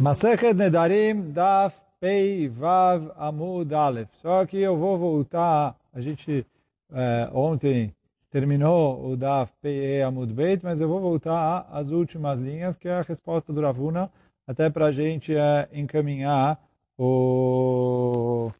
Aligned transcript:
Masechet 0.00 0.54
Nedarim 0.54 1.32
Daf 1.32 1.74
Pei 2.00 2.46
Vav 2.48 3.10
Amud 3.16 3.74
Aleph. 3.74 4.08
Só 4.22 4.46
que 4.46 4.56
eu 4.56 4.76
vou 4.76 4.96
voltar, 4.96 5.74
a 5.92 6.00
gente 6.00 6.46
é, 6.92 7.28
ontem 7.32 7.92
terminou 8.30 9.04
o 9.04 9.16
Daf 9.16 9.52
Pei 9.60 10.00
Amud 10.00 10.32
Beit, 10.32 10.64
mas 10.64 10.80
eu 10.80 10.88
vou 10.88 11.00
voltar 11.00 11.66
às 11.72 11.90
últimas 11.90 12.38
linhas, 12.38 12.76
que 12.76 12.86
é 12.86 12.92
a 12.92 13.02
resposta 13.02 13.52
do 13.52 13.60
Ravuna, 13.60 14.08
até 14.46 14.70
para 14.70 14.86
a 14.86 14.92
gente 14.92 15.34
é, 15.34 15.68
encaminhar 15.72 16.60
o, 16.96 18.52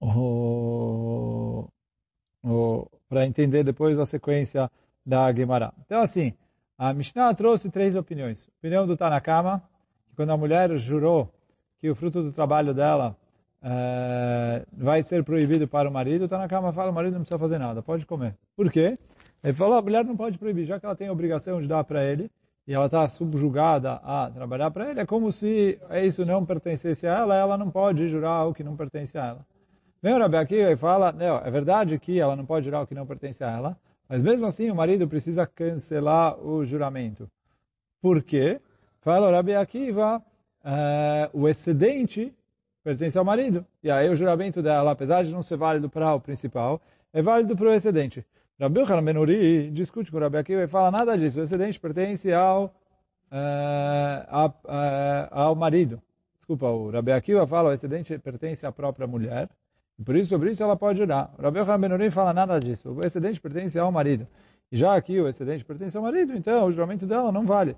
o, 0.00 1.68
o 2.42 2.86
para 3.10 3.26
entender 3.26 3.62
depois 3.62 3.98
a 3.98 4.06
sequência 4.06 4.70
da 5.04 5.30
Gemara. 5.34 5.74
Então 5.84 6.00
assim, 6.00 6.32
a 6.78 6.94
Mishnah 6.94 7.34
trouxe 7.34 7.70
três 7.70 7.94
opiniões. 7.94 8.48
Opinião 8.58 8.86
do 8.86 8.96
Tanakama, 8.96 9.62
quando 10.18 10.30
a 10.30 10.36
mulher 10.36 10.76
jurou 10.78 11.32
que 11.78 11.88
o 11.88 11.94
fruto 11.94 12.24
do 12.24 12.32
trabalho 12.32 12.74
dela 12.74 13.16
é, 13.62 14.66
vai 14.72 15.00
ser 15.00 15.22
proibido 15.22 15.68
para 15.68 15.88
o 15.88 15.92
marido, 15.92 16.24
o 16.24 16.28
Tanakama 16.28 16.72
fala, 16.72 16.90
o 16.90 16.92
marido 16.92 17.12
não 17.12 17.20
precisa 17.20 17.38
fazer 17.38 17.56
nada, 17.56 17.80
pode 17.82 18.04
comer. 18.04 18.34
Por 18.56 18.68
quê? 18.68 18.94
Ele 19.44 19.52
falou, 19.52 19.78
a 19.78 19.82
mulher 19.82 20.04
não 20.04 20.16
pode 20.16 20.36
proibir, 20.36 20.64
já 20.64 20.80
que 20.80 20.84
ela 20.84 20.96
tem 20.96 21.06
a 21.06 21.12
obrigação 21.12 21.62
de 21.62 21.68
dar 21.68 21.84
para 21.84 22.04
ele, 22.04 22.28
e 22.66 22.74
ela 22.74 22.86
está 22.86 23.08
subjugada 23.08 23.92
a 24.02 24.28
trabalhar 24.34 24.72
para 24.72 24.90
ele, 24.90 24.98
é 24.98 25.06
como 25.06 25.30
se 25.30 25.78
isso 26.02 26.26
não 26.26 26.44
pertencesse 26.44 27.06
a 27.06 27.16
ela, 27.16 27.36
ela 27.36 27.56
não 27.56 27.70
pode 27.70 28.08
jurar 28.08 28.48
o 28.48 28.52
que 28.52 28.64
não 28.64 28.74
pertence 28.74 29.16
a 29.16 29.24
ela. 29.24 29.46
Vem 30.02 30.14
o 30.14 30.18
Rabi 30.18 30.36
Akiva 30.36 30.72
e 30.72 30.76
fala, 30.76 31.12
não, 31.12 31.38
é 31.38 31.48
verdade 31.48 31.96
que 31.96 32.18
ela 32.18 32.34
não 32.34 32.44
pode 32.44 32.64
jurar 32.64 32.82
o 32.82 32.88
que 32.88 32.94
não 32.94 33.06
pertence 33.06 33.44
a 33.44 33.52
ela, 33.52 33.76
mas 34.08 34.20
mesmo 34.20 34.46
assim 34.46 34.68
o 34.68 34.74
marido 34.74 35.06
precisa 35.06 35.46
cancelar 35.46 36.36
o 36.44 36.66
juramento. 36.66 37.30
Por 38.02 38.20
quê? 38.20 38.60
Fala 39.00 39.30
Rabi 39.30 39.54
Akiva, 39.54 40.22
uh, 40.64 41.30
o 41.32 41.48
excedente 41.48 42.34
pertence 42.82 43.16
ao 43.16 43.24
marido. 43.24 43.64
E 43.82 43.90
aí 43.90 44.08
o 44.08 44.16
juramento 44.16 44.60
dela, 44.62 44.90
apesar 44.90 45.24
de 45.24 45.32
não 45.32 45.42
ser 45.42 45.56
válido 45.56 45.88
para 45.88 46.14
o 46.14 46.20
principal, 46.20 46.80
é 47.12 47.22
válido 47.22 47.56
para 47.56 47.68
o 47.68 47.72
excedente. 47.72 48.24
Rabi 48.60 48.80
Yochanan 48.80 49.04
Benuri 49.04 49.70
discute 49.70 50.10
com 50.10 50.16
o 50.16 50.20
Rabi 50.20 50.38
Akiva 50.38 50.62
e 50.62 50.66
fala 50.66 50.90
nada 50.90 51.16
disso. 51.16 51.38
O 51.38 51.42
excedente 51.42 51.78
pertence 51.78 52.32
ao, 52.32 52.64
uh, 52.64 54.26
a, 54.28 54.46
uh, 54.46 55.28
ao 55.30 55.54
marido. 55.54 56.02
Desculpa, 56.38 56.66
o 56.66 56.90
Rabi 56.90 57.12
Akiva 57.12 57.46
fala 57.46 57.70
o 57.70 57.72
excedente 57.72 58.18
pertence 58.18 58.66
à 58.66 58.72
própria 58.72 59.06
mulher. 59.06 59.48
Por 60.04 60.16
isso, 60.16 60.30
sobre 60.30 60.50
isso, 60.50 60.62
ela 60.62 60.76
pode 60.76 60.98
jurar. 60.98 61.32
O 61.38 61.42
Rabi 61.42 61.60
Benurim 61.78 62.10
fala 62.10 62.32
nada 62.32 62.58
disso. 62.58 62.90
O 62.90 63.06
excedente 63.06 63.40
pertence 63.40 63.78
ao 63.78 63.92
marido. 63.92 64.26
E 64.70 64.76
já 64.76 64.94
aqui 64.94 65.20
o 65.20 65.28
excedente 65.28 65.64
pertence 65.64 65.96
ao 65.96 66.02
marido, 66.02 66.34
então 66.34 66.66
o 66.66 66.72
juramento 66.72 67.06
dela 67.06 67.32
não 67.32 67.46
vale. 67.46 67.76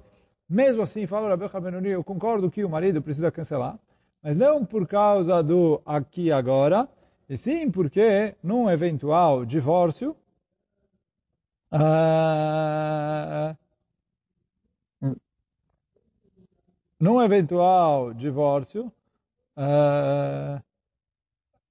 Mesmo 0.51 0.83
assim, 0.83 1.07
fala 1.07 1.35
Yochanan 1.35 1.65
Benurim, 1.65 1.91
eu 1.91 2.03
concordo 2.03 2.51
que 2.51 2.65
o 2.65 2.69
marido 2.69 3.01
precisa 3.01 3.31
cancelar, 3.31 3.79
mas 4.23 4.37
não 4.37 4.67
por 4.67 4.87
causa 4.87 5.43
do 5.43 5.81
aqui 5.87 6.33
agora, 6.33 6.89
e 7.29 7.37
sim 7.37 7.71
porque 7.71 8.35
num 8.43 8.69
eventual 8.69 9.45
divórcio, 9.45 10.17
uh, 11.73 13.57
num 16.99 17.23
eventual 17.23 18.13
divórcio, 18.13 18.93
uh, 19.57 20.61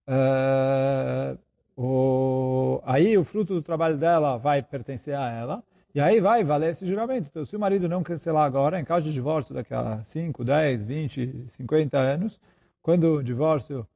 Uh, 0.10 1.38
o, 1.78 2.82
aí 2.84 3.16
o 3.16 3.24
fruto 3.24 3.54
do 3.54 3.62
trabalho 3.62 3.96
dela 3.96 4.38
vai 4.38 4.64
pertencer 4.64 5.16
a 5.16 5.30
ela, 5.30 5.64
e 5.94 6.00
aí 6.00 6.20
vai 6.20 6.44
valer 6.44 6.72
esse 6.72 6.86
juramento. 6.86 7.28
Então, 7.30 7.45
se 7.45 7.56
o 7.56 7.59
marido 7.59 7.90
não 7.90 8.04
cancelar 8.04 8.45
agora, 8.45 8.80
em 8.80 8.86
caso 8.86 9.06
de 9.06 9.14
divórcio 9.14 9.56
daqui 9.56 9.73
a 9.73 10.02
5, 10.04 10.44
10, 10.44 10.84
20, 10.84 11.45
50 11.50 11.98
anos, 11.98 12.40
quando 12.82 13.16
o 13.16 13.23
divórcio 13.23 13.88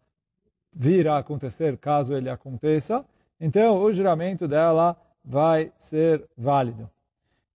vir 0.71 1.07
a 1.07 1.19
acontecer, 1.19 1.77
caso 1.77 2.15
ele 2.15 2.29
aconteça, 2.29 3.05
então 3.39 3.77
o 3.77 3.93
juramento 3.93 4.47
dela 4.47 4.97
vai 5.23 5.71
ser 5.77 6.25
válido. 6.35 6.89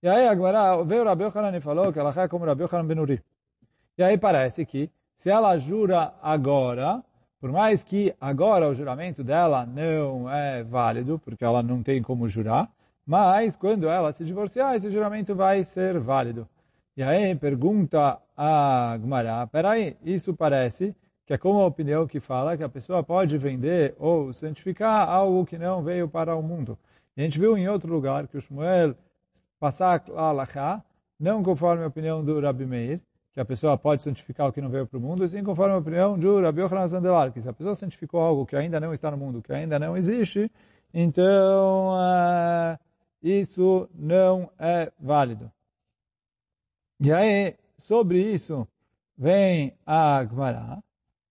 E 0.01 0.09
aí 0.09 0.29
agora 0.29 0.83
veio 0.85 1.05
Rabi 1.05 1.25
Yochanan 1.25 1.57
e 1.57 1.61
falou 1.61 1.93
que 1.93 1.99
ela 1.99 2.15
é 2.17 2.29
como 2.29 2.45
Rabi 2.45 2.63
Yochanan 2.63 2.87
Benuri. 2.87 3.21
E 3.97 4.03
aí 4.03 4.17
parece 4.17 4.65
que 4.65 4.89
se 5.17 5.29
ela 5.29 5.59
jura 5.59 6.15
agora, 6.23 7.03
por 7.41 7.51
mais 7.51 7.83
que 7.83 8.15
agora 8.21 8.69
o 8.69 8.75
juramento 8.75 9.25
dela 9.25 9.67
não 9.67 10.31
é 10.31 10.63
válido, 10.63 11.19
porque 11.19 11.45
ela 11.45 11.65
não 11.65 11.83
tem 11.83 12.01
como 12.01 12.29
jurar, 12.29 12.71
mas 13.09 13.57
quando 13.57 13.89
ela 13.89 14.13
se 14.13 14.23
divorciar, 14.23 14.75
esse 14.75 14.91
juramento 14.91 15.35
vai 15.35 15.65
ser 15.65 15.99
válido. 15.99 16.47
E 16.95 17.03
aí 17.03 17.35
pergunta 17.35 18.21
a 18.37 18.99
Gmará, 18.99 19.47
peraí, 19.47 19.97
isso 20.05 20.35
parece 20.35 20.95
que 21.25 21.33
é 21.33 21.39
como 21.39 21.63
a 21.63 21.67
opinião 21.67 22.07
que 22.07 22.21
fala 22.21 22.55
que 22.55 22.63
a 22.63 22.69
pessoa 22.69 23.03
pode 23.03 23.39
vender 23.39 23.95
ou 23.99 24.35
santificar 24.35 25.09
algo 25.09 25.47
que 25.47 25.57
não 25.57 25.83
veio 25.83 26.07
para 26.07 26.37
o 26.37 26.43
mundo. 26.43 26.79
E 27.17 27.23
a 27.23 27.25
gente 27.25 27.39
viu 27.39 27.57
em 27.57 27.67
outro 27.67 27.91
lugar 27.91 28.29
que 28.29 28.37
o 28.37 28.43
Shmuel 28.43 28.95
passar 29.59 30.05
a 30.15 30.31
Lachá, 30.31 30.85
não 31.19 31.43
conforme 31.43 31.85
a 31.85 31.87
opinião 31.87 32.23
do 32.23 32.39
Rabi 32.39 32.67
Meir, 32.67 33.01
que 33.33 33.41
a 33.41 33.45
pessoa 33.45 33.79
pode 33.79 34.03
santificar 34.03 34.49
o 34.49 34.53
que 34.53 34.61
não 34.61 34.69
veio 34.69 34.87
para 34.87 34.99
o 34.99 35.01
mundo, 35.01 35.25
assim 35.25 35.43
conforme 35.43 35.75
a 35.75 35.79
opinião 35.79 36.19
de 36.19 36.27
Rabi 36.43 36.61
Yochanan 36.61 37.31
que 37.31 37.41
se 37.41 37.49
a 37.49 37.55
pessoa 37.55 37.75
santificou 37.75 38.21
algo 38.21 38.45
que 38.45 38.55
ainda 38.55 38.79
não 38.79 38.93
está 38.93 39.11
no 39.11 39.17
mundo, 39.17 39.41
que 39.41 39.51
ainda 39.51 39.79
não 39.79 39.97
existe, 39.97 40.51
então 40.93 41.95
uh, 41.95 42.79
isso 43.23 43.89
não 43.95 44.51
é 44.59 44.93
válido. 44.99 45.51
E 47.01 47.13
aí, 47.13 47.57
sobre 47.79 48.21
isso, 48.21 48.67
vem 49.17 49.73
a 49.87 50.25
Gemara, 50.25 50.83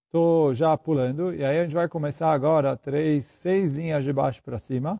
estou 0.06 0.54
já 0.54 0.78
pulando, 0.78 1.34
e 1.34 1.44
aí 1.44 1.60
a 1.60 1.64
gente 1.64 1.76
vai 1.76 1.88
começar 1.88 2.32
agora 2.32 2.76
três, 2.78 3.26
seis 3.26 3.74
linhas 3.74 4.04
de 4.04 4.14
baixo 4.14 4.42
para 4.44 4.58
cima. 4.58 5.00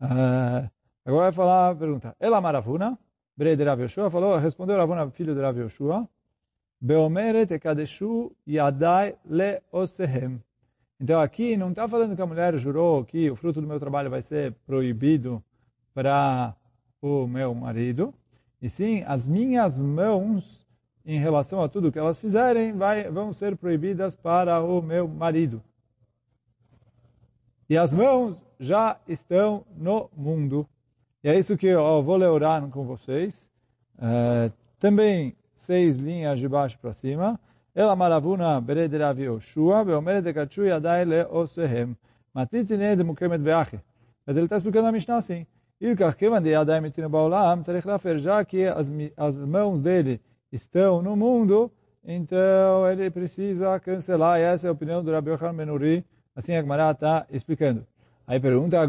Uh, 0.00 0.68
agora 1.04 1.24
vai 1.24 1.32
falar 1.32 1.70
a 1.70 1.74
pergunta, 1.74 2.16
Ela 2.18 2.40
Maravuna, 2.40 2.98
Bre 3.36 3.56
de 3.56 3.64
Rav 3.64 3.80
Yoshua, 3.80 4.10
falou, 4.10 4.36
respondeu 4.38 4.76
Ravuna, 4.76 5.10
filho 5.10 5.34
de 5.34 5.40
Rav 5.40 5.58
Yoshua, 5.58 6.08
Beomeret 6.84 7.54
ekadeshu 7.54 8.34
yadai 8.44 9.14
leosehem. 9.24 10.42
Então 11.00 11.20
aqui 11.20 11.56
não 11.56 11.70
está 11.70 11.88
falando 11.88 12.16
que 12.16 12.22
a 12.22 12.26
mulher 12.26 12.58
jurou 12.58 13.04
que 13.04 13.30
o 13.30 13.36
fruto 13.36 13.60
do 13.60 13.68
meu 13.68 13.78
trabalho 13.78 14.10
vai 14.10 14.20
ser 14.20 14.52
proibido 14.66 15.40
para 15.94 16.54
o 17.00 17.26
meu 17.26 17.54
marido, 17.54 18.14
e 18.60 18.68
sim 18.68 19.02
as 19.06 19.28
minhas 19.28 19.80
mãos 19.82 20.62
em 21.04 21.18
relação 21.18 21.62
a 21.62 21.68
tudo 21.68 21.90
que 21.90 21.98
elas 21.98 22.18
fizerem 22.18 22.72
vai, 22.72 23.10
vão 23.10 23.32
ser 23.32 23.56
proibidas 23.56 24.14
para 24.14 24.62
o 24.62 24.80
meu 24.80 25.08
marido. 25.08 25.62
E 27.68 27.76
as 27.76 27.92
mãos 27.92 28.44
já 28.60 28.96
estão 29.08 29.64
no 29.76 30.08
mundo. 30.16 30.66
E 31.24 31.28
é 31.28 31.38
isso 31.38 31.56
que 31.56 31.66
eu 31.66 32.02
vou 32.02 32.16
ler 32.16 32.30
com 32.70 32.84
vocês. 32.84 33.34
Uh, 33.96 34.52
também 34.78 35.34
seis 35.54 35.96
linhas 35.96 36.38
de 36.38 36.48
baixo 36.48 36.78
para 36.78 36.92
cima. 36.92 37.40
Ela 37.74 37.96
maravuna 37.96 38.60
bered 38.60 38.94
Yoshua, 39.22 39.84
veomered 39.84 40.28
ekachu 40.28 40.64
yadai 40.64 41.04
leosehem. 41.04 41.96
Matitine 42.34 42.96
de 42.96 43.02
mukemet 43.02 43.42
beache. 43.42 43.80
Mas 44.26 44.36
ele 44.36 44.46
está 44.46 44.56
explicando 44.56 44.88
a 44.88 44.92
Mishnah 44.92 45.16
assim. 45.16 45.46
Já 48.20 48.44
que 48.44 48.64
as, 48.64 48.88
as 49.16 49.34
mãos 49.34 49.82
dele 49.82 50.20
estão 50.52 51.02
no 51.02 51.16
mundo, 51.16 51.72
então 52.04 52.88
ele 52.88 53.10
precisa 53.10 53.80
cancelar. 53.80 54.38
E 54.38 54.42
essa 54.42 54.68
é 54.68 54.70
a 54.70 54.72
opinião 54.72 55.02
do 55.02 55.10
Rabbi 55.10 55.30
Yochanan 55.30 55.56
Benuri. 55.56 56.04
Assim 56.36 56.54
a 56.54 56.60
Gemara 56.60 56.92
está 56.92 57.26
explicando. 57.30 57.84
Aí 58.26 58.38
pergunta 58.38 58.78
a 58.78 58.84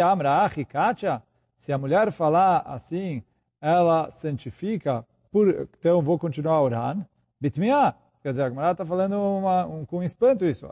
amra 0.00 0.44
achi 0.44 0.64
kacha? 0.64 1.22
Se 1.58 1.70
a 1.70 1.76
mulher 1.76 2.10
falar 2.10 2.62
assim, 2.66 3.22
ela 3.60 4.10
santifica, 4.10 5.04
por, 5.30 5.68
então 5.78 6.00
vou 6.02 6.18
continuar 6.18 6.60
orando. 6.62 7.04
Bitmiá, 7.40 7.94
quer 8.22 8.30
dizer, 8.30 8.44
a 8.44 8.48
Gemara 8.48 8.72
está 8.72 8.86
falando 8.86 9.14
uma, 9.14 9.66
um, 9.66 9.84
com 9.84 10.02
espanto 10.02 10.46
isso. 10.46 10.66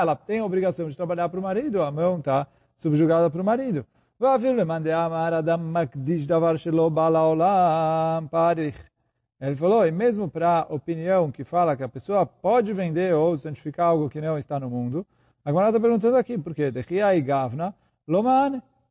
Ela 0.00 0.16
tem 0.16 0.40
a 0.40 0.44
obrigação 0.44 0.88
de 0.88 0.96
trabalhar 0.96 1.28
para 1.28 1.38
o 1.38 1.42
marido, 1.42 1.82
a 1.82 1.90
mão 1.90 2.18
está 2.18 2.46
subjugada 2.76 3.30
para 3.30 3.40
o 3.40 3.44
marido. 3.44 3.86
Ele 9.40 9.56
falou, 9.56 9.86
e 9.86 9.90
mesmo 9.90 10.28
para 10.28 10.60
a 10.60 10.74
opinião 10.74 11.30
que 11.32 11.44
fala 11.44 11.76
que 11.76 11.82
a 11.82 11.88
pessoa 11.88 12.24
pode 12.24 12.72
vender 12.72 13.14
ou 13.14 13.36
santificar 13.36 13.86
algo 13.86 14.08
que 14.08 14.20
não 14.20 14.38
está 14.38 14.58
no 14.60 14.70
mundo, 14.70 15.04
a 15.44 15.50
Gemara 15.50 15.68
está 15.68 15.80
perguntando 15.80 16.16
aqui, 16.16 16.38
por 16.38 16.54
quê? 16.54 16.70
Gavna, 17.20 17.74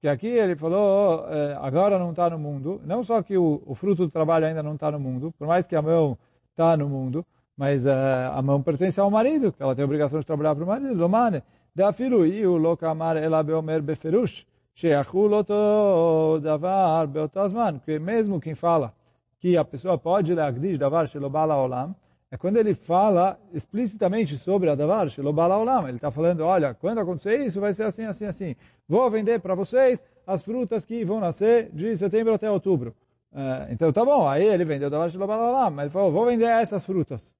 que 0.01 0.07
aqui 0.07 0.27
ele 0.27 0.55
falou, 0.55 1.25
é, 1.29 1.57
agora 1.61 1.97
não 1.99 2.11
está 2.11 2.29
no 2.29 2.39
mundo, 2.39 2.81
não 2.85 3.03
só 3.03 3.21
que 3.21 3.37
o, 3.37 3.61
o, 3.65 3.75
fruto 3.75 4.05
do 4.05 4.11
trabalho 4.11 4.47
ainda 4.47 4.63
não 4.63 4.73
está 4.73 4.91
no 4.91 4.99
mundo, 4.99 5.33
por 5.37 5.47
mais 5.47 5.67
que 5.67 5.75
a 5.75 5.81
mão 5.81 6.17
está 6.49 6.75
no 6.75 6.89
mundo, 6.89 7.25
mas 7.61 7.85
uh, 7.85 7.89
a 8.33 8.41
mão 8.41 8.59
pertence 8.59 8.99
ao 8.99 9.11
marido, 9.11 9.51
que 9.51 9.61
ela 9.61 9.75
tem 9.75 9.83
a 9.83 9.85
obrigação 9.85 10.19
de 10.19 10.25
trabalhar 10.25 10.55
para 10.55 10.63
o 10.63 10.67
marido, 10.67 10.95
Lomane, 10.95 11.43
da 11.75 11.93
filho 11.93 12.25
e 12.25 12.43
o 12.43 12.57
lokamar 12.57 13.15
ela 13.17 13.43
beomer 13.43 13.83
beferush, 13.83 14.47
Sheachuloto 14.73 16.39
davar 16.41 17.05
beotazman, 17.05 17.77
porque 17.77 17.99
mesmo 17.99 18.41
quem 18.41 18.55
fala 18.55 18.91
que 19.39 19.55
a 19.55 19.63
pessoa 19.63 19.95
pode 19.95 20.33
leagdish 20.33 20.79
davar 20.79 21.07
shelobala 21.07 21.55
olam, 21.55 21.95
é 22.31 22.35
quando 22.35 22.57
ele 22.57 22.73
fala 22.73 23.39
explicitamente 23.53 24.39
sobre 24.39 24.67
a 24.67 24.73
davar 24.73 25.07
shelobala 25.11 25.55
olam. 25.55 25.87
Ele 25.87 25.97
está 25.97 26.09
falando, 26.09 26.43
olha, 26.43 26.73
quando 26.73 26.97
acontecer 26.97 27.45
isso, 27.45 27.61
vai 27.61 27.73
ser 27.73 27.83
assim, 27.83 28.05
assim, 28.05 28.25
assim. 28.25 28.55
Vou 28.89 29.07
vender 29.11 29.39
para 29.39 29.53
vocês 29.53 30.03
as 30.25 30.43
frutas 30.43 30.83
que 30.83 31.05
vão 31.05 31.19
nascer 31.19 31.69
de 31.71 31.95
setembro 31.95 32.33
até 32.33 32.49
outubro. 32.49 32.95
Uh, 33.31 33.69
então, 33.69 33.93
tá 33.93 34.03
bom. 34.03 34.27
Aí 34.27 34.47
ele 34.47 34.65
vendeu 34.65 34.89
davar 34.89 35.11
shelobala 35.11 35.43
olam, 35.43 35.69
mas 35.69 35.83
ele 35.85 35.93
falou, 35.93 36.11
vou 36.11 36.25
vender 36.25 36.45
essas 36.45 36.83
frutas. 36.83 37.39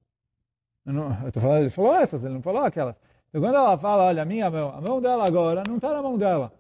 Eu, 0.86 0.92
não, 0.92 1.24
eu 1.24 1.32
tô 1.32 1.40
falando, 1.40 1.60
ele 1.60 1.70
falou 1.70 1.94
essas, 1.94 2.24
ele 2.24 2.34
não 2.34 2.42
falou 2.42 2.62
aquelas. 2.62 2.96
Então, 3.28 3.40
quando 3.40 3.56
ela 3.56 3.76
fala, 3.76 4.04
olha, 4.04 4.22
a 4.22 4.24
minha 4.24 4.50
mão, 4.50 4.70
a 4.70 4.80
mão 4.80 5.00
dela 5.00 5.26
agora 5.26 5.62
não 5.66 5.76
está 5.76 5.92
na 5.92 6.02
mão 6.02 6.16
dela. 6.16 6.52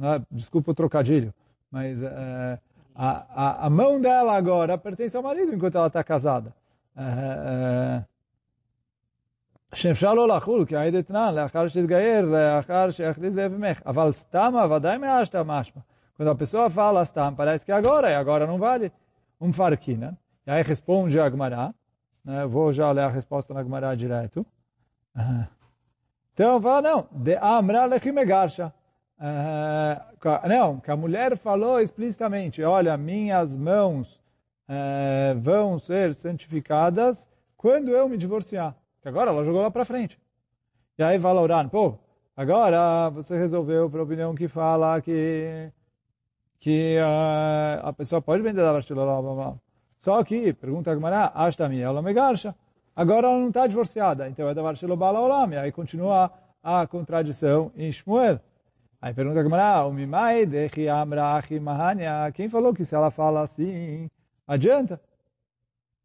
Ah, 0.00 0.20
desculpa 0.30 0.72
o 0.72 0.74
trocadilho, 0.74 1.32
mas 1.70 2.02
é, 2.02 2.58
a, 2.94 3.08
a, 3.44 3.66
a, 3.66 3.70
mão 3.70 4.00
dela 4.00 4.36
agora 4.36 4.76
pertence 4.76 5.16
ao 5.16 5.22
marido 5.22 5.54
enquanto 5.54 5.76
ela 5.76 5.86
está 5.86 6.02
casada. 6.02 6.52
שאפשר 9.74 10.14
לא 10.14 10.28
לחול, 10.28 10.64
כי 10.66 10.76
העד 10.76 10.94
אתנן, 10.94 11.34
לאחר 11.34 11.68
שהתגייר, 11.68 12.24
לאחר 12.24 12.90
שיחליט 12.90 13.34
לאבמך. 13.34 13.80
אבל 13.86 14.12
סתם, 14.12 14.54
ודאי 14.70 14.98
מהשתא 14.98 15.42
משמע. 15.46 15.82
Quando 16.16 16.30
a 16.30 16.34
pessoa 16.34 16.70
fala 16.70 17.04
stam, 17.04 17.34
parece 17.34 17.64
que 17.66 17.72
agora, 17.72 18.10
e 18.10 18.14
agora 18.14 18.46
não 18.46 18.56
vale. 18.56 18.92
Um 19.40 19.52
farquina. 19.52 20.16
E 20.46 20.50
aí 20.50 20.62
responde 20.62 21.18
a 21.18 21.24
Agmará. 21.24 21.74
né? 22.29 22.45
Vou 22.45 22.71
já 22.71 22.91
ler 22.91 23.01
a 23.01 23.09
resposta 23.09 23.55
na 23.55 23.59
Agmará 23.59 23.95
direto. 23.95 24.45
Então 26.31 26.61
fala, 26.61 26.81
não. 26.81 27.07
De 27.11 27.35
amra 27.35 27.85
lechimegarsha. 27.85 28.71
Uh, 29.19 30.47
não, 30.47 30.79
que 30.79 30.89
a 30.89 30.95
mulher 30.95 31.35
falou 31.35 31.81
explicitamente, 31.81 32.63
olha, 32.63 32.95
minhas 32.95 33.57
mãos 33.57 34.21
uh, 34.69 35.37
vão 35.37 35.77
ser 35.77 36.13
santificadas 36.13 37.27
quando 37.57 37.89
eu 37.89 38.07
me 38.07 38.15
divorciar. 38.15 38.73
Que 39.01 39.09
agora 39.09 39.31
ela 39.31 39.43
jogou 39.43 39.61
lá 39.61 39.69
para 39.69 39.83
frente. 39.83 40.17
E 40.97 41.03
aí 41.03 41.19
fala 41.19 41.41
Uran, 41.41 41.67
pô, 41.67 41.95
agora 42.37 43.09
você 43.09 43.37
resolveu 43.37 43.89
para 43.89 43.99
a 43.99 44.03
opinião 44.03 44.35
que 44.35 44.47
fala 44.47 45.01
que 45.01 45.69
que 46.59 46.97
uh, 46.99 47.87
a 47.87 47.91
pessoa 47.91 48.21
pode 48.21 48.43
vender 48.43 48.61
da 48.61 48.71
blá 48.71 49.57
Só 49.99 50.23
que, 50.23 50.53
pergunta 50.53 50.91
a 50.91 50.95
Gemara, 50.95 51.31
Ashtami, 51.35 51.79
ela 51.79 52.01
me 52.01 52.13
garcha. 52.13 52.55
Agora 52.95 53.27
ela 53.27 53.37
não 53.37 53.49
está 53.49 53.67
divorciada, 53.67 54.27
então 54.27 54.49
é 54.49 54.53
da 54.53 54.61
Varshilobala 54.61 55.19
Olam. 55.19 55.53
E 55.53 55.57
aí 55.57 55.71
continua 55.71 56.31
a 56.63 56.87
contradição 56.87 57.71
em 57.75 57.91
Shmuel. 57.91 58.39
Aí 59.01 59.13
pergunta 59.13 59.39
a 59.39 59.43
Gemara, 59.43 59.85
o 59.85 59.93
Mimai 59.93 60.45
dechi 60.45 60.87
amra. 60.87 61.41
Quem 62.33 62.49
falou 62.49 62.73
que 62.73 62.83
se 62.83 62.95
ela 62.95 63.11
fala 63.11 63.41
assim, 63.41 64.09
adianta? 64.47 64.99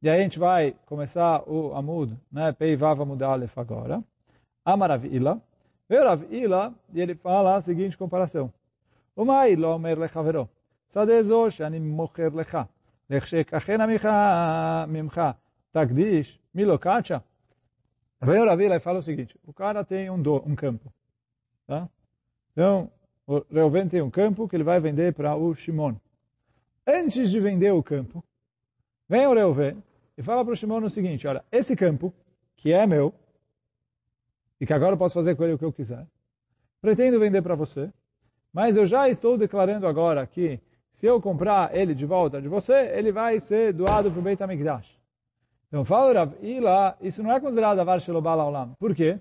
E 0.03 0.09
aí 0.09 0.21
a 0.21 0.23
gente 0.23 0.39
vai 0.39 0.77
começar 0.87 1.43
o 1.49 1.75
Amud, 1.75 2.15
né? 2.31 2.53
Pei 2.53 2.77
Vava 2.77 3.05
Mudalef 3.05 3.59
agora. 3.59 4.03
Amaravila. 4.65 5.41
Veio 5.89 6.05
Rav 6.05 6.25
Ila, 6.31 6.73
e 6.93 7.01
ele 7.01 7.15
fala 7.15 7.57
a 7.57 7.61
seguinte 7.61 7.97
comparação. 7.97 8.53
O 9.17 9.25
Mai 9.25 9.55
lo 9.55 9.75
omer 9.75 9.99
lechavero. 9.99 10.49
Sadezo 10.89 11.51
shani 11.51 11.79
mocher. 11.79 12.33
לכשכחנה 13.10 13.86
ממך 14.88 15.22
תקדיש, 15.72 16.40
מי 16.56 16.66
לא 16.66 16.78
קדשה? 16.78 17.18
Veio 18.22 18.46
Rav 18.46 18.62
Ila 18.62 18.76
e 18.76 18.80
fala 18.80 19.00
o 19.00 19.02
seguinte, 19.02 19.40
o 19.46 19.54
cara 19.54 19.84
tem 19.86 20.10
um, 20.10 20.22
do, 20.22 20.36
um 20.46 20.54
campo, 20.54 20.92
tá? 21.66 21.88
Então, 22.52 22.92
o 23.26 23.46
Reuven 23.50 23.88
tem 23.88 24.02
um 24.02 24.10
campo 24.10 24.48
que 24.48 24.56
ele 24.58 24.64
vai 24.64 24.80
vender 24.80 25.14
para 25.14 25.36
o 25.36 25.56
Shimon. 25.56 25.96
Antes 26.86 27.32
de 27.32 27.40
vender 27.40 27.72
o 27.72 27.82
campo, 27.82 28.24
vem 29.08 29.26
o 29.26 29.34
Reuven 29.34 29.82
e 30.18 30.24
fala 30.24 30.44
para 30.44 30.54
o 30.54 30.56
Shimon 30.56 30.84
o 30.84 30.90
seguinte, 30.90 31.26
olha, 31.28 31.46
esse 31.50 31.76
campo, 31.78 32.14
que 32.58 32.74
é 32.74 32.86
meu, 32.86 33.14
e 34.60 34.66
que 34.66 34.74
agora 34.74 34.96
eu 34.96 34.98
posso 34.98 35.14
fazer 35.14 35.36
com 35.36 35.46
ele 35.46 35.54
o 35.54 35.58
que 35.58 35.64
eu 35.64 35.72
quiser, 35.72 36.06
pretendo 36.82 37.20
vender 37.20 37.42
para 37.42 37.56
você, 37.56 37.90
mas 38.52 38.76
eu 38.76 38.86
já 38.86 39.08
estou 39.08 39.38
declarando 39.38 39.88
agora 39.88 40.28
que 40.28 40.60
se 40.95 41.07
eu 41.07 41.21
comprar 41.21 41.75
ele 41.77 41.95
de 41.95 42.07
volta 42.07 42.41
de 42.41 42.49
você, 42.49 42.93
ele 42.95 43.13
vai 43.13 43.39
ser 43.41 43.73
doado 43.73 44.11
para 44.11 44.19
o 44.19 44.23
Beit 44.23 44.43
HaMikdash. 44.43 44.99
Então 45.69 45.85
fala 45.85 46.13
Rav 46.13 46.33
Ila, 46.41 46.97
isso 47.01 47.23
não 47.23 47.33
é 47.33 47.41
considerado 47.41 47.81
Avar 47.81 48.01
Shelobala 48.01 48.45
Olam. 48.45 48.75
Por 48.79 48.95
quê? 48.95 49.19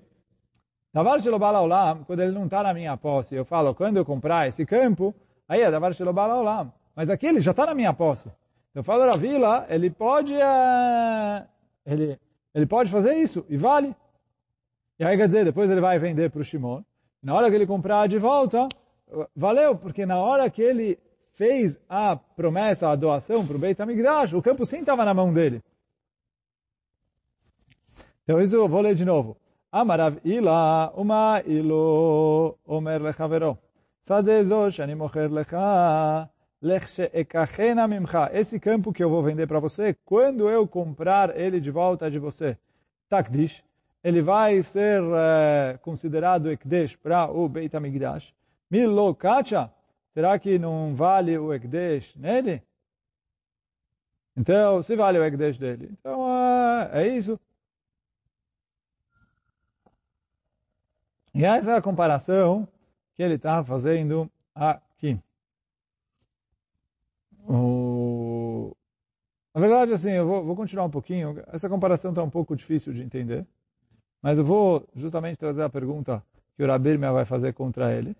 Davar 0.92 1.20
Shelobala 1.20 1.60
Olam, 1.60 2.04
quando 2.04 2.20
ele 2.20 2.30
não 2.30 2.44
está 2.44 2.62
na 2.62 2.72
minha 2.72 2.96
posse, 2.96 3.34
eu 3.34 3.44
falo, 3.44 3.74
quando 3.74 3.96
eu 3.96 4.04
comprar 4.04 4.46
esse 4.46 4.64
campo, 4.64 5.12
aí 5.48 5.60
é 5.60 5.70
Davar 5.70 5.92
Shelobala 5.92 6.36
Olam. 6.36 6.72
Mas 6.94 7.10
aqui 7.10 7.26
ele 7.26 7.40
já 7.40 7.50
está 7.50 7.66
na 7.66 7.74
minha 7.74 7.92
posse. 7.92 8.30
Então 8.70 8.84
fala 8.84 9.12
a 9.12 9.16
vila, 9.16 9.66
ele 9.68 9.90
pode, 9.90 10.34
uh, 10.34 11.44
ele, 11.84 12.16
ele 12.54 12.66
pode 12.66 12.90
fazer 12.90 13.14
isso, 13.14 13.44
e 13.48 13.56
vale. 13.56 13.94
E 15.00 15.04
aí 15.04 15.16
quer 15.16 15.26
dizer, 15.26 15.44
depois 15.44 15.68
ele 15.68 15.80
vai 15.80 15.98
vender 15.98 16.30
para 16.30 16.40
o 16.40 16.44
Shimon. 16.44 16.82
Na 17.20 17.34
hora 17.34 17.50
que 17.50 17.56
ele 17.56 17.66
comprar 17.66 18.06
de 18.06 18.18
volta, 18.18 18.68
valeu, 19.34 19.74
porque 19.76 20.06
na 20.06 20.18
hora 20.18 20.48
que 20.48 20.62
ele 20.62 20.98
fez 21.34 21.80
a 21.88 22.16
promessa, 22.16 22.88
a 22.88 22.96
doação 22.96 23.46
para 23.46 23.56
o 23.56 23.58
Beit 23.58 23.80
HaMikdash, 23.80 24.34
o 24.34 24.42
campo 24.42 24.64
sim 24.64 24.80
estava 24.80 25.04
na 25.04 25.14
mão 25.14 25.32
dele. 25.32 25.62
Então 28.22 28.40
isso 28.40 28.56
eu 28.56 28.68
vou 28.68 28.80
ler 28.80 28.94
de 28.94 29.04
novo. 29.04 29.36
Amarav 29.70 30.18
ila 30.24 30.92
uma 30.96 31.42
ilo 31.44 32.56
omer 32.64 33.02
lechavero. 33.02 33.58
Sadezo 34.02 34.70
shani 34.70 34.94
mocher 34.94 35.30
lecha 35.30 36.30
lech 36.62 36.86
sheekachena 36.88 37.86
mimcha. 37.86 38.30
Esse 38.32 38.58
campo 38.58 38.92
que 38.92 39.02
eu 39.02 39.10
vou 39.10 39.22
vender 39.22 39.46
para 39.46 39.60
você, 39.60 39.96
quando 40.04 40.48
eu 40.48 40.66
comprar 40.66 41.36
ele 41.36 41.60
de 41.60 41.70
volta 41.70 42.10
de 42.10 42.18
você, 42.18 42.56
takdish, 43.08 43.62
ele 44.02 44.22
vai 44.22 44.62
ser 44.62 45.02
uh, 45.02 45.78
considerado 45.82 46.50
ekdesh 46.50 46.96
para 46.96 47.30
o 47.30 47.48
Beit 47.48 47.76
HaMikdash. 47.76 48.32
Milo 48.70 49.14
kacha, 49.14 49.70
será 50.14 50.38
que 50.38 50.58
não 50.58 50.94
vale 50.94 51.36
o 51.36 51.52
ekdesh 51.52 52.14
nele? 52.16 52.62
Então, 54.36 54.82
se 54.82 54.96
vale 54.96 55.18
o 55.18 55.24
ekdesh 55.24 55.58
dele, 55.58 55.90
então 55.92 56.22
uh, 56.22 56.88
é 56.92 57.06
isso. 57.08 57.38
E 61.34 61.44
essa 61.44 61.72
é 61.72 61.76
a 61.76 61.82
comparação 61.82 62.66
que 63.14 63.22
ele 63.22 63.34
está 63.34 63.64
fazendo 63.64 64.30
aqui. 64.54 65.18
O... 67.46 68.72
Na 69.52 69.60
verdade, 69.60 69.92
assim, 69.92 70.10
eu 70.10 70.26
vou, 70.26 70.44
vou 70.44 70.56
continuar 70.56 70.84
um 70.84 70.90
pouquinho. 70.90 71.42
Essa 71.48 71.68
comparação 71.68 72.10
está 72.10 72.22
um 72.22 72.30
pouco 72.30 72.56
difícil 72.56 72.92
de 72.92 73.02
entender. 73.02 73.46
Mas 74.22 74.38
eu 74.38 74.44
vou 74.44 74.88
justamente 74.94 75.36
trazer 75.36 75.62
a 75.62 75.68
pergunta 75.68 76.22
que 76.56 76.62
o 76.62 76.66
Rabirmia 76.66 77.12
vai 77.12 77.24
fazer 77.24 77.52
contra 77.52 77.92
ele. 77.92 78.16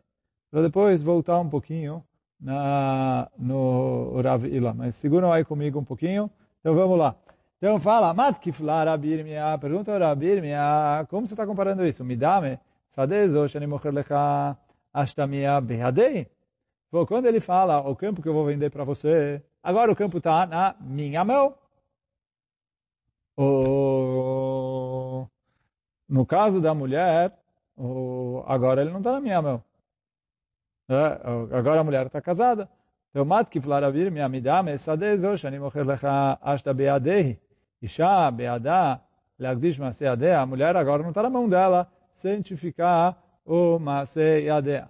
Para 0.55 0.63
depois 0.63 1.03
voltar 1.03 1.41
um 1.41 1.51
pouquinho 1.51 2.01
na, 2.41 3.29
no 3.37 4.21
Rav 4.21 4.47
Ila. 4.47 4.73
Mas 4.73 4.95
seguram 4.95 5.33
aí 5.33 5.45
comigo 5.45 5.81
um 5.81 5.85
pouquinho. 5.85 6.31
Então 6.61 6.77
vamos 6.77 6.97
lá. 6.97 7.17
Então 7.59 7.81
fala, 7.81 8.15
Matkifla 8.15 8.85
Rabirmia. 8.85 9.59
Pergunta 9.61 9.91
ao 9.91 11.07
como 11.09 11.27
você 11.27 11.35
está 11.35 11.45
comparando 11.45 11.85
isso? 11.85 12.05
Me 12.05 12.15
dá-me 12.15 12.57
Sadezo, 12.93 13.49
shani 13.49 13.67
mocher 13.67 13.93
lecha 13.93 14.57
ashtamia 14.93 15.61
behadei. 15.61 16.29
Quando 17.09 17.27
ele 17.27 17.41
fala, 17.41 17.81
o 17.81 17.97
campo 17.97 18.23
que 18.23 18.29
eu 18.29 18.33
vou 18.33 18.47
vender 18.47 18.71
para 18.71 18.85
você, 18.85 19.43
agora 19.61 19.91
o 19.91 19.97
campo 19.97 20.19
está 20.19 20.47
na 20.47 20.77
minha 20.79 21.25
mão. 21.25 21.53
O... 23.37 25.27
No 26.09 26.25
caso 26.25 26.61
da 26.61 26.73
mulher, 26.73 27.37
agora 28.47 28.83
ele 28.83 28.93
não 28.93 28.99
está 28.99 29.11
na 29.11 29.21
minha 29.21 29.43
mão. 29.43 29.61
É, 30.89 31.57
agora 31.57 31.81
a 31.81 31.85
mulher 31.85 32.07
está 32.07 32.21
casada. 32.21 32.69
Então, 33.11 33.25
matkif 33.25 33.67
laravir 33.67 34.11
mi 34.11 34.21
amidame 34.21 34.77
sadezo 34.77 35.37
shani 35.37 35.59
mocher 35.59 35.87
lecha 35.87 36.39
ashta 36.43 36.75
beadei. 36.75 37.39
Isha 37.81 38.31
beadá 38.31 39.01
leagdish 39.39 39.79
maseadea. 39.79 40.41
A 40.41 40.47
mulher 40.47 40.77
agora 40.77 41.03
não 41.03 41.11
está 41.11 41.23
na 41.23 41.31
mão 41.31 41.49
dela 41.49 41.89
santificar 42.15 43.17
o 43.45 43.79
Maase 43.79 44.41
Yadea. 44.45 44.89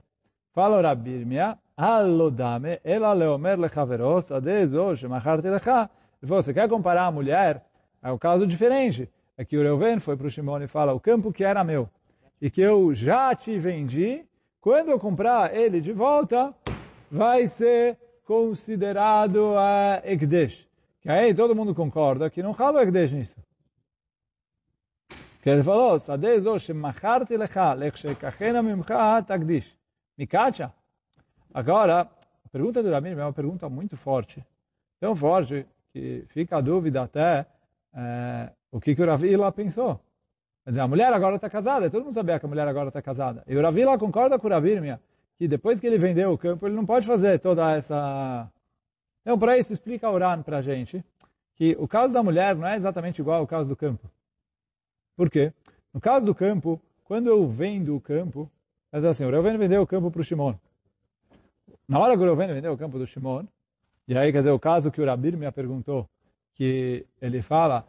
Fala 0.52 0.80
Rabirmia, 0.80 1.58
Allodame, 1.76 2.78
ela 2.84 3.12
leomer 3.12 3.58
lechaveros, 3.58 4.30
adezo, 4.30 4.94
shemacharti 4.96 5.48
lecha. 5.48 5.90
Você 6.22 6.54
quer 6.54 6.68
comparar 6.68 7.06
a 7.06 7.10
mulher? 7.10 7.64
É 8.02 8.12
um 8.12 8.18
caso 8.18 8.46
diferente. 8.46 9.10
É 9.36 9.44
que 9.44 9.56
o 9.56 9.62
Reuven 9.62 9.98
foi 9.98 10.16
para 10.16 10.28
o 10.28 10.30
Shimon 10.30 10.62
e 10.62 10.68
fala, 10.68 10.92
o 10.92 11.00
campo 11.00 11.32
que 11.32 11.42
era 11.42 11.64
meu, 11.64 11.88
e 12.40 12.48
que 12.48 12.60
eu 12.60 12.94
já 12.94 13.34
te 13.34 13.58
vendi, 13.58 14.24
quando 14.64 14.88
eu 14.88 14.98
comprar 14.98 15.54
ele 15.54 15.78
de 15.78 15.92
volta, 15.92 16.54
vai 17.10 17.46
ser 17.46 17.98
considerado 18.24 19.58
a 19.58 20.00
Ekdesh. 20.02 20.66
Que 21.02 21.10
aí 21.10 21.34
todo 21.34 21.54
mundo 21.54 21.74
concorda 21.74 22.30
que 22.30 22.42
não 22.42 22.52
acaba 22.52 22.82
Ekdesh 22.82 23.12
nisso. 23.12 23.36
Que 25.42 25.50
ele 25.50 25.62
falou, 25.62 25.98
Sadezo 25.98 26.58
shemacharti 26.58 27.36
lecha, 27.36 27.74
lechshekachena 27.74 28.62
mimcha 28.62 29.22
takdish. 29.22 29.76
Mikacha. 30.16 30.72
Agora, 31.52 32.00
a 32.00 32.48
pergunta 32.50 32.82
do 32.82 32.90
Ramir 32.90 33.18
é 33.18 33.22
uma 33.22 33.34
pergunta 33.34 33.68
muito 33.68 33.98
forte. 33.98 34.42
Tão 34.98 35.14
forte 35.14 35.66
que 35.92 36.24
fica 36.28 36.56
a 36.56 36.62
dúvida 36.62 37.02
até 37.02 37.44
é, 37.94 38.48
o 38.72 38.80
que, 38.80 38.94
que 38.94 39.02
o 39.02 39.06
Ravila 39.06 39.52
pensou. 39.52 40.00
Quer 40.64 40.70
dizer, 40.70 40.80
a 40.80 40.88
mulher 40.88 41.12
agora 41.12 41.36
está 41.36 41.50
casada, 41.50 41.90
todo 41.90 42.04
mundo 42.04 42.14
sabia 42.14 42.40
que 42.40 42.46
a 42.46 42.48
mulher 42.48 42.66
agora 42.66 42.88
está 42.88 43.02
casada. 43.02 43.44
E 43.46 43.54
o 43.54 43.62
Ravila 43.62 43.98
concorda 43.98 44.38
com 44.38 44.46
o 44.46 44.50
Ravirmia 44.50 45.00
que 45.36 45.48
depois 45.48 45.80
que 45.80 45.86
ele 45.86 45.98
vendeu 45.98 46.32
o 46.32 46.38
campo, 46.38 46.66
ele 46.66 46.74
não 46.74 46.86
pode 46.86 47.06
fazer 47.06 47.38
toda 47.38 47.72
essa... 47.72 48.50
Então, 49.22 49.38
para 49.38 49.58
isso, 49.58 49.72
explica 49.72 50.10
Uran 50.10 50.42
para 50.42 50.58
a 50.58 50.62
gente 50.62 51.04
que 51.56 51.76
o 51.78 51.88
caso 51.88 52.12
da 52.12 52.22
mulher 52.22 52.54
não 52.56 52.66
é 52.66 52.76
exatamente 52.76 53.20
igual 53.20 53.40
ao 53.40 53.46
caso 53.46 53.68
do 53.68 53.76
campo. 53.76 54.10
Por 55.16 55.30
quê? 55.30 55.52
No 55.92 56.00
caso 56.00 56.24
do 56.24 56.34
campo, 56.34 56.80
quando 57.04 57.28
eu 57.28 57.46
vendo 57.46 57.96
o 57.96 58.00
campo, 58.00 58.50
é 58.92 58.98
assim, 58.98 59.24
o 59.24 59.30
Reuven 59.30 59.56
vendeu 59.56 59.82
o 59.82 59.86
campo 59.86 60.10
para 60.10 60.20
o 60.20 60.24
Shimon. 60.24 60.54
Na 61.86 61.98
hora 61.98 62.16
que 62.16 62.22
o 62.22 62.24
Reuven 62.24 62.48
vendeu 62.48 62.72
o 62.72 62.78
campo 62.78 62.98
do 62.98 63.06
Shimon, 63.06 63.44
e 64.06 64.16
aí, 64.16 64.30
quer 64.32 64.38
dizer, 64.38 64.50
o 64.50 64.58
caso 64.58 64.90
que 64.90 65.00
o 65.00 65.06
Rabir 65.06 65.36
me 65.36 65.50
perguntou, 65.50 66.08
que 66.54 67.06
ele 67.20 67.40
fala, 67.40 67.86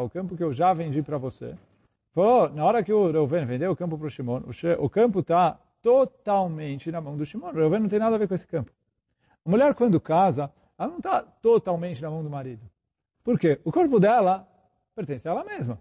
o 0.00 0.08
campo 0.08 0.34
que 0.34 0.42
eu 0.42 0.50
já 0.50 0.72
vendi 0.72 1.02
para 1.02 1.18
você. 1.18 1.54
Falou, 2.14 2.48
na 2.48 2.64
hora 2.64 2.82
que 2.82 2.90
o 2.90 3.10
Reuven 3.10 3.44
vendeu 3.44 3.70
o 3.70 3.76
campo 3.76 3.98
para 3.98 4.06
o 4.06 4.10
Shimon, 4.10 4.42
o 4.78 4.88
campo 4.88 5.20
está 5.20 5.60
totalmente 5.82 6.90
na 6.90 7.02
mão 7.02 7.18
do 7.18 7.26
Shimon. 7.26 7.50
O 7.50 7.52
Reuven 7.52 7.80
não 7.80 7.88
tem 7.88 7.98
nada 7.98 8.16
a 8.16 8.18
ver 8.18 8.26
com 8.26 8.34
esse 8.34 8.46
campo. 8.46 8.72
A 9.44 9.50
mulher, 9.50 9.74
quando 9.74 10.00
casa, 10.00 10.50
ela 10.78 10.88
não 10.88 10.96
está 10.96 11.20
totalmente 11.20 12.00
na 12.00 12.10
mão 12.10 12.22
do 12.22 12.30
marido. 12.30 12.62
Por 13.22 13.38
quê? 13.38 13.60
O 13.62 13.70
corpo 13.70 14.00
dela 14.00 14.48
pertence 14.96 15.28
a 15.28 15.32
ela 15.32 15.44
mesma. 15.44 15.78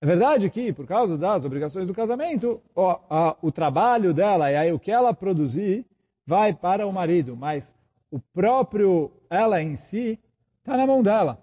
É 0.00 0.06
verdade 0.06 0.48
que, 0.48 0.72
por 0.72 0.86
causa 0.86 1.18
das 1.18 1.44
obrigações 1.44 1.88
do 1.88 1.94
casamento, 1.94 2.62
o, 2.72 2.88
a, 3.10 3.36
o 3.42 3.50
trabalho 3.50 4.14
dela 4.14 4.50
e 4.50 4.56
aí 4.56 4.72
o 4.72 4.78
que 4.78 4.92
ela 4.92 5.12
produzir 5.12 5.84
vai 6.24 6.54
para 6.54 6.86
o 6.86 6.92
marido, 6.92 7.36
mas 7.36 7.76
o 8.12 8.20
próprio 8.20 9.10
ela 9.28 9.60
em 9.60 9.74
si 9.74 10.20
está 10.66 10.76
na 10.76 10.84
mão 10.84 11.00
dela. 11.00 11.38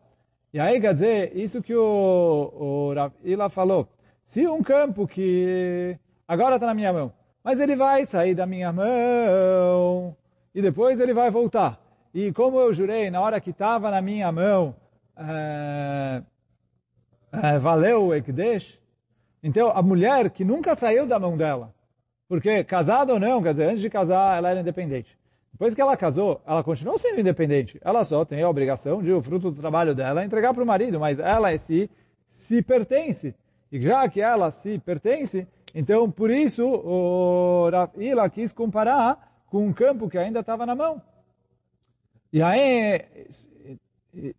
E 0.54 0.60
aí, 0.60 0.80
quer 0.82 0.94
dizer, 0.94 1.36
isso 1.36 1.64
que 1.64 1.74
o, 1.74 2.94
o 2.94 3.50
falou, 3.50 3.88
se 4.28 4.46
um 4.46 4.62
campo 4.62 5.08
que 5.08 5.98
agora 6.28 6.56
está 6.56 6.68
na 6.68 6.74
minha 6.74 6.92
mão, 6.92 7.12
mas 7.42 7.60
ele 7.60 7.76
vai 7.76 8.06
sair 8.06 8.36
da 8.36 8.46
minha 8.46 8.72
mão 8.72 10.16
e 10.54 10.62
depois 10.62 11.00
ele 11.00 11.14
vai 11.14 11.32
voltar. 11.32 11.80
E 12.14 12.32
como 12.34 12.60
eu 12.60 12.74
jurei, 12.74 13.10
na 13.10 13.22
hora 13.22 13.40
que 13.40 13.50
estava 13.50 13.90
na 13.90 14.02
minha 14.02 14.32
mão, 14.32 14.76
é, 15.18 16.22
é, 17.32 17.58
valeu 17.60 18.08
o 18.08 18.14
Ekdesh. 18.14 18.78
Então, 19.42 19.70
a 19.70 19.82
mulher 19.82 20.30
que 20.30 20.44
nunca 20.44 20.76
saiu 20.76 21.08
da 21.08 21.18
mão 21.18 21.38
dela, 21.38 21.74
porque 22.28 22.64
casada 22.64 23.14
ou 23.14 23.20
não, 23.20 23.42
quer 23.42 23.52
dizer, 23.52 23.70
antes 23.70 23.82
de 23.82 23.90
casar, 23.90 24.38
ela 24.38 24.50
era 24.50 24.60
independente. 24.60 25.18
Depois 25.54 25.74
que 25.74 25.82
ela 25.82 25.96
casou, 25.96 26.42
ela 26.46 26.64
continuou 26.64 26.98
sendo 26.98 27.22
independente. 27.22 27.80
Ela 27.84 28.04
só 28.04 28.26
tem 28.26 28.42
a 28.42 28.50
obrigação 28.50 29.02
de 29.02 29.14
o 29.14 29.22
fruto 29.22 29.52
do 29.52 29.62
trabalho 29.62 29.96
dela 29.96 30.26
entregar 30.26 30.54
para 30.54 30.64
o 30.64 30.66
marido, 30.66 31.00
mas 31.00 31.20
ela 31.20 31.52
é 31.52 31.58
si 31.58 31.90
se 32.28 32.62
pertence. 32.62 33.34
E 33.72 33.80
já 33.80 34.08
que 34.10 34.20
ela 34.20 34.52
se 34.52 34.78
pertence, 34.80 35.48
então 35.74 36.10
por 36.10 36.30
isso 36.30 36.68
o 36.68 37.70
Rafila 37.72 38.30
quis 38.30 38.52
comparar 38.52 39.32
com 39.48 39.66
um 39.66 39.74
campo 39.74 40.10
que 40.10 40.18
ainda 40.18 40.40
estava 40.40 40.66
na 40.66 40.76
mão. 40.76 41.02
E 42.32 42.42
aí, 42.42 43.06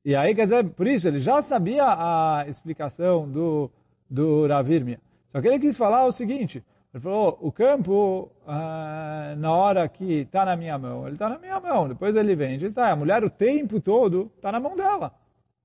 e 0.05 0.15
aí, 0.15 0.35
quer 0.35 0.45
dizer, 0.45 0.65
por 0.71 0.87
isso, 0.87 1.09
ele 1.09 1.19
já 1.19 1.43
sabia 1.43 1.85
a 1.85 2.45
explicação 2.49 3.29
do, 3.29 3.71
do 4.09 4.47
Ravirmia. 4.47 5.01
Só 5.33 5.41
que 5.41 5.49
ele 5.49 5.59
quis 5.59 5.77
falar 5.77 6.05
o 6.07 6.13
seguinte, 6.13 6.63
ele 6.95 7.03
falou, 7.03 7.39
o 7.43 7.51
campo, 7.51 8.31
ah, 8.47 9.35
na 9.37 9.53
hora 9.53 9.89
que 9.89 10.21
está 10.21 10.45
na 10.45 10.57
minha 10.57 10.79
mão, 10.79 11.07
ele 11.07 11.17
está 11.17 11.29
na 11.29 11.39
minha 11.39 11.59
mão, 11.59 11.89
depois 11.89 12.15
ele 12.15 12.37
vende, 12.37 12.67
está, 12.67 12.91
a 12.91 12.97
mulher 12.97 13.25
o 13.25 13.31
tempo 13.31 13.81
todo 13.81 14.31
está 14.37 14.53
na 14.53 14.61
mão 14.61 14.77
dela. 14.77 15.13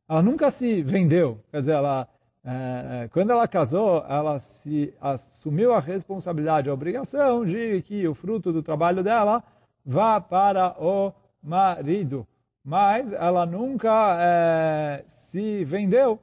Ela 0.09 0.23
nunca 0.23 0.49
se 0.49 0.81
vendeu, 0.81 1.39
quer 1.51 1.59
dizer, 1.59 1.73
ela, 1.73 2.07
eh, 2.43 3.09
quando 3.13 3.29
ela 3.29 3.47
casou, 3.47 4.03
ela 4.09 4.39
se 4.39 4.91
assumiu 4.99 5.71
a 5.71 5.79
responsabilidade, 5.79 6.69
a 6.69 6.73
obrigação 6.73 7.45
de 7.45 7.83
que 7.83 8.07
o 8.07 8.15
fruto 8.15 8.51
do 8.51 8.63
trabalho 8.63 9.03
dela 9.03 9.43
vá 9.85 10.19
para 10.19 10.75
o 10.83 11.13
marido 11.43 12.27
mas 12.63 13.11
ela 13.13 13.45
nunca 13.45 14.17
é, 14.21 15.03
se 15.31 15.63
vendeu. 15.63 16.19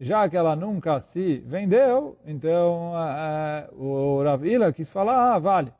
Já 0.00 0.26
que 0.30 0.36
ela 0.36 0.56
nunca 0.56 0.98
se 1.00 1.40
vendeu, 1.40 2.16
então 2.24 2.94
é, 2.96 3.68
o 3.74 4.22
Rav 4.22 4.46
Ila 4.46 4.72
quis 4.72 4.88
falar, 4.88 5.34
ah, 5.34 5.38
vale. 5.38 5.70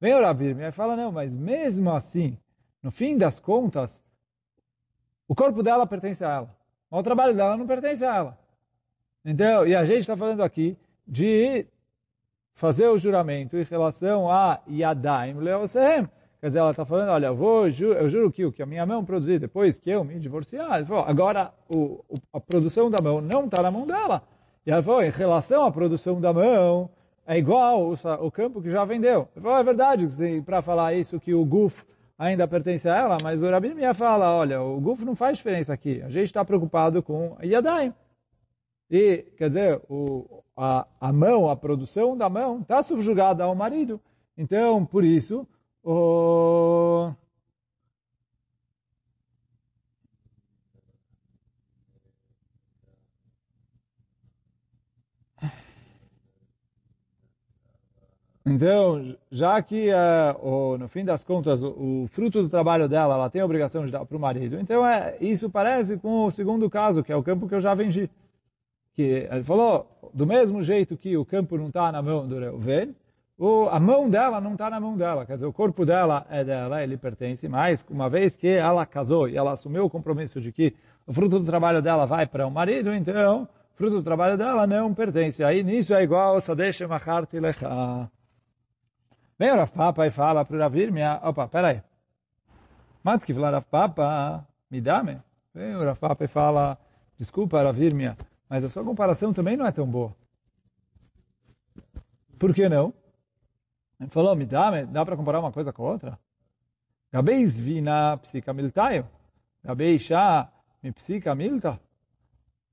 Vem 0.00 0.14
o 0.14 0.22
Rav 0.22 0.42
Irmia 0.42 0.68
e 0.68 0.72
fala, 0.72 0.96
não, 0.96 1.12
mas 1.12 1.30
mesmo 1.30 1.92
assim, 1.92 2.38
no 2.82 2.90
fim 2.90 3.18
das 3.18 3.38
contas, 3.38 4.02
o 5.28 5.34
corpo 5.34 5.62
dela 5.62 5.86
pertence 5.86 6.24
a 6.24 6.30
ela. 6.36 6.56
O 6.90 7.02
trabalho 7.02 7.34
dela 7.34 7.54
não 7.54 7.66
pertence 7.66 8.02
a 8.02 8.14
ela. 8.14 8.38
Então, 9.22 9.66
e 9.66 9.76
a 9.76 9.84
gente 9.84 10.00
está 10.00 10.16
falando 10.16 10.42
aqui 10.42 10.74
de 11.06 11.66
fazer 12.54 12.88
o 12.88 12.98
juramento 12.98 13.58
em 13.58 13.62
relação 13.64 14.30
a 14.30 14.60
Yadaim 14.66 15.34
Leosehem, 15.34 16.08
Quer 16.40 16.48
dizer, 16.48 16.58
ela 16.58 16.70
está 16.70 16.84
falando, 16.84 17.08
olha, 17.08 17.26
eu, 17.26 17.34
vou, 17.34 17.66
eu 17.66 18.08
juro 18.08 18.30
que 18.30 18.44
o 18.44 18.52
que 18.52 18.62
a 18.62 18.66
minha 18.66 18.84
mão 18.84 19.04
produzir 19.04 19.38
depois 19.38 19.78
que 19.78 19.90
eu 19.90 20.04
me 20.04 20.18
divorciar, 20.18 20.84
falou, 20.84 21.04
agora 21.04 21.52
o, 21.68 22.04
a 22.32 22.38
produção 22.38 22.90
da 22.90 23.02
mão 23.02 23.20
não 23.20 23.46
está 23.46 23.62
na 23.62 23.70
mão 23.70 23.86
dela. 23.86 24.22
E 24.66 24.70
ela 24.70 24.82
falou, 24.82 25.02
em 25.02 25.10
relação 25.10 25.64
à 25.64 25.70
produção 25.70 26.20
da 26.20 26.32
mão, 26.32 26.90
é 27.26 27.38
igual 27.38 27.92
o, 28.20 28.30
campo 28.30 28.60
que 28.60 28.70
já 28.70 28.84
vendeu. 28.84 29.28
Ele 29.34 29.42
falou, 29.42 29.58
é 29.58 29.64
verdade, 29.64 30.08
para 30.44 30.60
falar 30.60 30.94
isso 30.94 31.18
que 31.18 31.32
o 31.32 31.44
Guf 31.44 31.84
ainda 32.18 32.46
pertence 32.46 32.88
a 32.88 32.96
ela, 32.96 33.18
mas 33.22 33.42
o 33.42 33.50
Rabi 33.50 33.74
Mia 33.74 33.94
fala, 33.94 34.32
olha, 34.32 34.62
o 34.62 34.80
Guf 34.80 35.04
não 35.04 35.16
faz 35.16 35.38
diferença 35.38 35.72
aqui. 35.72 36.02
A 36.02 36.08
gente 36.08 36.26
está 36.26 36.44
preocupado 36.44 37.02
com 37.02 37.36
Yadayim. 37.42 37.92
E, 38.90 39.24
quer 39.36 39.48
dizer, 39.48 39.80
o, 39.88 40.42
a, 40.56 40.86
a 41.00 41.12
mão, 41.12 41.50
a 41.50 41.56
produção 41.56 42.16
da 42.16 42.28
mão 42.28 42.60
está 42.60 42.82
subjugada 42.82 43.42
ao 43.42 43.54
marido. 43.54 44.00
Então, 44.36 44.84
por 44.84 45.04
isso, 45.04 45.46
Então, 58.48 59.16
já 59.30 59.60
que 59.60 59.90
uh, 59.90 60.44
o, 60.44 60.78
no 60.78 60.88
fim 60.88 61.04
das 61.04 61.22
contas 61.24 61.62
o, 61.62 61.68
o, 62.04 62.08
fruto 62.08 62.42
do 62.42 62.48
trabalho 62.48 62.88
dela, 62.88 63.14
ela 63.14 63.30
tem 63.30 63.42
a 63.42 63.44
obrigação 63.44 63.84
de 63.84 63.92
dar 63.92 64.04
para 64.04 64.16
o 64.16 64.20
marido. 64.20 64.58
Então, 64.60 64.86
é, 64.86 65.16
isso 65.20 65.50
parece 65.50 65.96
com 65.96 66.26
o 66.26 66.30
segundo 66.30 66.70
caso, 66.70 67.02
que 67.02 67.12
é 67.12 67.16
o 67.16 67.22
campo 67.22 67.48
que 67.48 67.54
eu 67.54 67.60
já 67.60 67.74
vendi. 67.74 68.08
Que 68.94 69.28
ele 69.30 69.42
falou, 69.42 69.86
do 70.14 70.26
mesmo 70.26 70.62
jeito 70.62 70.96
que 70.96 71.16
o 71.16 71.24
campo 71.24 71.58
não 71.58 71.68
está 71.68 71.90
na 71.92 72.00
mão 72.00 72.26
do 72.26 72.38
Reuven, 72.38 72.94
o, 73.38 73.68
a 73.68 73.78
mão 73.78 74.08
dela 74.08 74.40
não 74.40 74.52
está 74.52 74.70
na 74.70 74.80
mão 74.80 74.96
dela, 74.96 75.26
quer 75.26 75.34
dizer, 75.34 75.46
o 75.46 75.52
corpo 75.52 75.84
dela 75.84 76.26
é 76.30 76.42
dela, 76.42 76.82
ele 76.82 76.96
pertence, 76.96 77.46
mas 77.48 77.84
uma 77.90 78.08
vez 78.08 78.34
que 78.34 78.48
ela 78.48 78.86
casou 78.86 79.28
e 79.28 79.36
ela 79.36 79.52
assumiu 79.52 79.84
o 79.84 79.90
compromisso 79.90 80.40
de 80.40 80.50
que 80.50 80.74
o 81.06 81.12
fruto 81.12 81.38
do 81.38 81.44
trabalho 81.44 81.82
dela 81.82 82.06
vai 82.06 82.26
para 82.26 82.46
o 82.46 82.50
marido, 82.50 82.94
então 82.94 83.42
o 83.42 83.76
fruto 83.76 83.96
do 83.96 84.02
trabalho 84.02 84.38
dela 84.38 84.66
não 84.66 84.94
pertence. 84.94 85.44
Aí 85.44 85.62
nisso 85.62 85.94
é 85.94 86.02
igual 86.02 86.40
Sadeshe 86.40 86.86
Macharti 86.86 87.38
Lecha. 87.38 88.10
Vem 89.38 89.52
o 89.52 89.56
Rav 89.56 89.70
Papa 89.70 90.06
e 90.06 90.10
fala 90.10 90.44
para 90.44 90.56
o 90.56 90.60
Ravirmia, 90.60 91.20
opa, 91.22 91.46
peraí. 91.46 91.82
Mas 93.04 93.22
que 93.22 93.34
falar 93.34 93.50
Rav 93.50 93.66
Papa, 93.66 94.46
me 94.70 94.80
dá-me. 94.80 95.18
Vem 95.54 95.76
o 95.76 95.84
Rav 95.84 95.98
Papa 95.98 96.24
e 96.24 96.28
fala, 96.28 96.78
desculpa 97.18 97.62
Ravirmia, 97.62 98.16
mas 98.48 98.64
a 98.64 98.70
sua 98.70 98.82
comparação 98.82 99.34
também 99.34 99.58
não 99.58 99.66
é 99.66 99.72
tão 99.72 99.86
boa. 99.86 100.16
Por 102.38 102.54
que 102.54 102.66
não? 102.66 102.94
Ele 103.98 104.10
falou, 104.10 104.36
me 104.36 104.44
dá, 104.44 104.82
dá 104.84 105.04
para 105.04 105.16
comparar 105.16 105.40
uma 105.40 105.52
coisa 105.52 105.72
com 105.72 105.86
a 105.86 105.92
outra? 105.92 106.18
Gabeis 107.12 107.58
vina 107.58 108.16
psica 108.18 108.52
miltaio. 108.52 109.08
Gabei 109.64 109.98
chá 109.98 110.50
mi 110.82 110.92
psica 110.92 111.34
milta. 111.34 111.80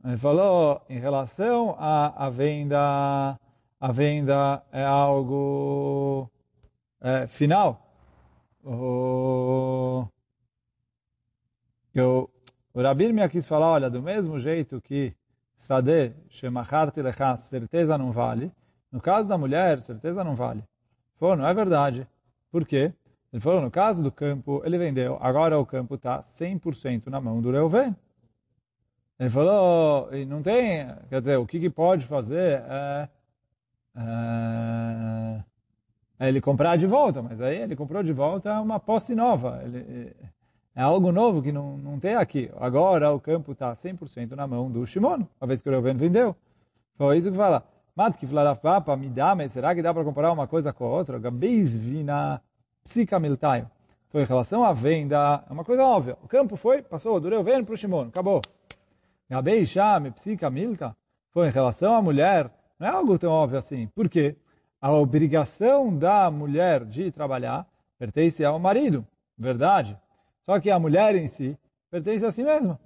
Ele 0.03 0.17
falou, 0.17 0.81
em 0.89 0.99
relação 0.99 1.75
à, 1.79 2.29
venda, 2.29 3.39
a 3.79 3.91
venda 3.91 4.61
é 4.71 4.83
algo 4.83 6.29
é, 6.99 7.25
final. 7.25 7.79
O, 8.61 10.05
eu, 11.93 12.29
o 12.73 12.81
Rabir 12.81 13.13
me 13.13 13.27
quis 13.29 13.45
falar, 13.45 13.67
olha, 13.71 13.89
do 13.89 14.01
mesmo 14.01 14.39
jeito 14.39 14.81
que 14.81 15.15
Sadeh, 15.57 16.13
Shemacharti 16.27 17.01
Lechas, 17.01 17.41
certeza 17.41 17.97
não 17.97 18.11
vale, 18.11 18.51
no 18.91 18.99
caso 18.99 19.29
da 19.29 19.37
mulher, 19.37 19.79
certeza 19.79 20.23
não 20.23 20.35
vale. 20.35 20.63
Falou, 21.19 21.35
não 21.35 21.47
é 21.47 21.53
verdade. 21.53 22.07
Por 22.51 22.65
quê? 22.65 22.93
Ele 23.31 23.41
falou, 23.41 23.61
no 23.61 23.71
caso 23.71 24.03
do 24.03 24.11
campo, 24.11 24.61
ele 24.63 24.77
vendeu, 24.77 25.17
agora 25.19 25.59
o 25.59 25.65
campo 25.65 25.95
está 25.95 26.23
100% 26.23 27.07
na 27.07 27.19
mão 27.19 27.41
do 27.41 27.51
Reuven. 27.51 27.95
Ele 29.19 29.29
falou, 29.29 30.13
e 30.13 30.25
não 30.25 30.41
tem, 30.43 30.87
quer 31.09 31.19
dizer, 31.19 31.37
o 31.37 31.45
que, 31.45 31.59
que 31.59 31.69
pode 31.69 32.05
fazer 32.05 32.61
é, 32.67 33.09
é, 33.95 35.43
Aí 36.19 36.29
ele 36.29 36.39
comprar 36.41 36.77
de 36.77 36.87
volta, 36.87 37.21
mas 37.21 37.41
aí 37.41 37.57
ele 37.57 37.75
comprou 37.75 38.03
de 38.03 38.13
volta 38.13 38.61
uma 38.61 38.79
posse 38.79 39.15
nova. 39.15 39.61
Ele, 39.63 40.15
é 40.75 40.81
algo 40.81 41.11
novo 41.11 41.41
que 41.41 41.51
não, 41.51 41.77
não 41.77 41.99
tem 41.99 42.15
aqui. 42.15 42.49
Agora 42.57 43.11
o 43.11 43.19
campo 43.19 43.51
está 43.51 43.75
100% 43.75 44.31
na 44.31 44.47
mão 44.47 44.71
do 44.71 44.85
Shimon, 44.85 45.19
uma 45.39 45.47
vez 45.47 45.61
que 45.61 45.69
o 45.69 45.71
Reuven 45.71 45.95
vendeu. 45.95 46.35
Foi 46.97 47.17
isso 47.17 47.31
que 47.31 47.37
fala. 47.37 47.63
Matki 47.95 48.27
papa, 48.59 48.97
me 48.97 49.07
dá, 49.07 49.35
mas 49.35 49.51
será 49.51 49.75
que 49.75 49.81
dá 49.81 49.93
para 49.93 50.03
comparar 50.03 50.31
uma 50.31 50.47
coisa 50.47 50.73
com 50.73 50.85
a 50.85 50.89
outra? 50.89 51.19
Gabeis 51.19 51.77
vina 51.77 52.41
psikamiltaio. 52.83 53.69
Foi 54.09 54.23
em 54.23 54.25
relação 54.25 54.63
à 54.63 54.73
venda, 54.73 55.43
é 55.47 55.53
uma 55.53 55.63
coisa 55.63 55.83
óbvia. 55.83 56.17
O 56.23 56.27
campo 56.27 56.55
foi, 56.55 56.81
passou 56.81 57.19
do 57.19 57.29
Reuven 57.29 57.63
para 57.63 57.73
o 57.73 57.77
Shimon, 57.77 58.07
acabou. 58.07 58.41
Gabeis 59.29 59.69
shame 59.69 60.09
psikamilta. 60.09 60.95
Foi 61.31 61.47
em 61.47 61.51
relação 61.51 61.95
à 61.95 62.01
mulher, 62.01 62.49
não 62.79 62.87
é 62.87 62.89
algo 62.89 63.17
tão 63.19 63.31
óbvio 63.31 63.59
assim. 63.59 63.85
Por 63.87 64.09
quê? 64.09 64.35
A 64.81 64.91
obrigação 64.91 65.95
da 65.95 66.31
mulher 66.31 66.85
de 66.85 67.11
trabalhar 67.11 67.65
pertence 67.99 68.43
ao 68.43 68.57
marido, 68.57 69.05
verdade. 69.37 69.95
Só 70.41 70.59
que 70.59 70.71
a 70.71 70.79
mulher 70.79 71.15
em 71.15 71.27
si 71.27 71.55
pertence 71.91 72.25
a 72.25 72.31
si 72.31 72.43
mesma. 72.43 72.79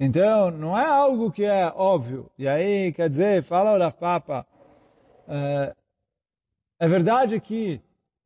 Então, 0.00 0.50
não 0.52 0.78
é 0.78 0.84
algo 0.86 1.30
que 1.32 1.44
é 1.44 1.66
óbvio. 1.74 2.30
E 2.38 2.46
aí, 2.46 2.92
quer 2.92 3.10
dizer, 3.10 3.42
fala 3.42 3.88
o 3.88 3.92
Papa, 3.92 4.46
é, 5.26 5.74
é 6.78 6.86
verdade 6.86 7.40
que 7.40 7.80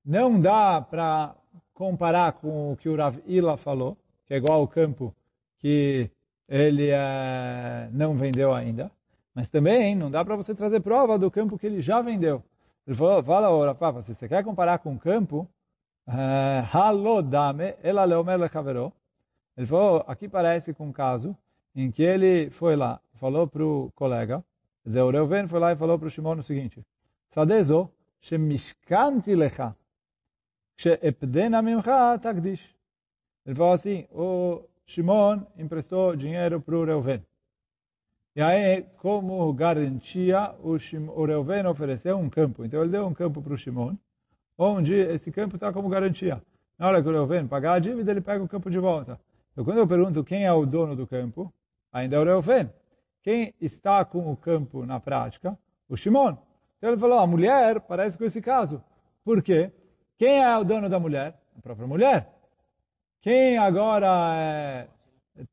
não 0.05 0.39
dá 0.39 0.83
para 0.83 1.35
comparar 1.73 2.35
com 2.35 2.73
o 2.73 2.77
que 2.77 2.91
o 2.91 2.97
Rav 2.97 3.19
Ila 3.27 3.57
falou, 3.57 3.97
que 4.27 4.35
é 4.35 4.37
igual 4.37 4.61
ao 4.61 4.69
campo 4.69 5.15
que 5.59 6.11
ele 6.47 6.91
é, 6.91 7.89
não 7.91 8.15
vendeu 8.17 8.53
ainda. 8.53 8.91
Mas 9.35 9.49
também 9.49 9.97
não 9.97 10.11
dá 10.11 10.23
para 10.23 10.37
você 10.37 10.55
trazer 10.55 10.81
prova 10.81 11.19
do 11.19 11.31
campo 11.31 11.59
que 11.59 11.67
ele 11.67 11.81
já 11.81 12.03
vendeu. 12.03 12.43
Ele 12.87 12.95
falou, 12.95 13.23
fala, 13.23 13.49
o 13.49 13.65
Rav 13.65 13.79
Papa, 13.79 14.03
se 14.03 14.15
você 14.15 14.29
quer 14.29 14.45
comparar 14.45 14.79
com 14.81 14.95
o 14.95 14.99
campo, 14.99 15.49
é, 16.07 16.65
halodame, 16.71 17.75
ela. 17.83 18.05
Ele 19.57 19.67
falou, 19.67 20.05
aqui 20.07 20.29
parece 20.29 20.75
com 20.75 20.89
um 20.89 20.93
caso 20.93 21.35
em 21.75 21.91
que 21.91 22.03
ele 22.03 22.51
foi 22.51 22.77
lá, 22.77 23.01
falou 23.15 23.47
para 23.47 23.65
o 23.65 23.91
colega, 23.95 24.45
o 24.85 25.11
Reuven 25.11 25.47
foi 25.47 25.61
lá 25.61 25.73
e 25.73 25.77
falou 25.77 25.99
para 25.99 26.09
o 26.09 26.11
Shimon 26.11 26.39
o 26.39 26.43
seguinte, 26.43 26.85
Sadezo, 27.31 27.91
shemishkanti 28.21 29.35
lecha, 29.35 29.75
sheepdena 30.77 31.63
mimcha 31.63 32.19
takdish. 32.19 32.75
Ele 33.47 33.57
falou 33.57 33.73
assim, 33.73 34.07
o 34.11 34.63
Shimon 34.85 35.43
emprestou 35.57 36.15
dinheiro 36.15 36.61
para 36.61 36.77
o 36.77 36.85
Reuven. 36.85 37.25
E 38.35 38.41
aí, 38.41 38.83
como 38.99 39.53
garantia, 39.53 40.55
o, 40.61 40.77
o 41.17 41.25
Reuven 41.25 41.67
ofereceu 41.67 42.17
um 42.19 42.31
campo. 42.31 42.65
Então, 42.65 42.81
ele 42.81 42.91
deu 42.91 43.07
um 43.07 43.13
campo 43.13 43.43
para 43.43 43.53
o 43.53 43.59
Shimon, 43.59 43.95
onde 44.57 44.95
esse 44.95 45.31
campo 45.31 45.57
está 45.57 45.73
como 45.73 45.89
garantia. 45.89 46.43
Na 46.79 46.89
hora 46.89 47.03
que 47.03 47.09
o 47.09 47.13
Reuven 47.13 47.47
pagar 47.47 47.75
a 47.75 47.79
dívida, 47.79 48.11
ele 48.11 48.21
pega 48.21 48.43
o 48.43 48.49
campo 48.49 48.71
de 48.71 48.79
volta. 48.79 49.21
Então, 49.53 49.65
quando 49.65 49.79
eu 49.79 49.87
pergunto 49.87 50.25
quem 50.25 50.45
é 50.45 50.53
o 50.53 50.65
dono 50.65 50.97
do 50.97 51.07
campo, 51.07 51.53
ainda 51.93 52.17
é 52.17 52.19
o 52.19 52.25
Reuven. 52.25 52.71
Quem 53.23 53.55
está 53.61 54.05
com 54.05 54.31
o 54.33 54.37
campo 54.37 54.85
na 54.85 54.99
prática? 54.99 55.57
O 55.89 55.97
Shimon. 55.97 56.37
Então 56.79 56.91
ele 56.91 57.01
falou, 57.01 57.19
a 57.19 57.27
mulher 57.27 57.81
parece 57.81 58.19
com 58.19 58.25
esse 58.25 58.41
caso. 58.41 58.83
Por 59.25 59.43
quê? 59.43 59.71
Quem 60.19 60.43
é 60.43 60.57
o 60.57 60.65
dono 60.65 60.89
da 60.89 60.99
mulher? 60.99 61.39
A 61.57 61.61
própria 61.61 61.87
mulher. 61.87 62.29
Quem 63.21 63.57
agora 63.57 64.35
é, 64.37 64.89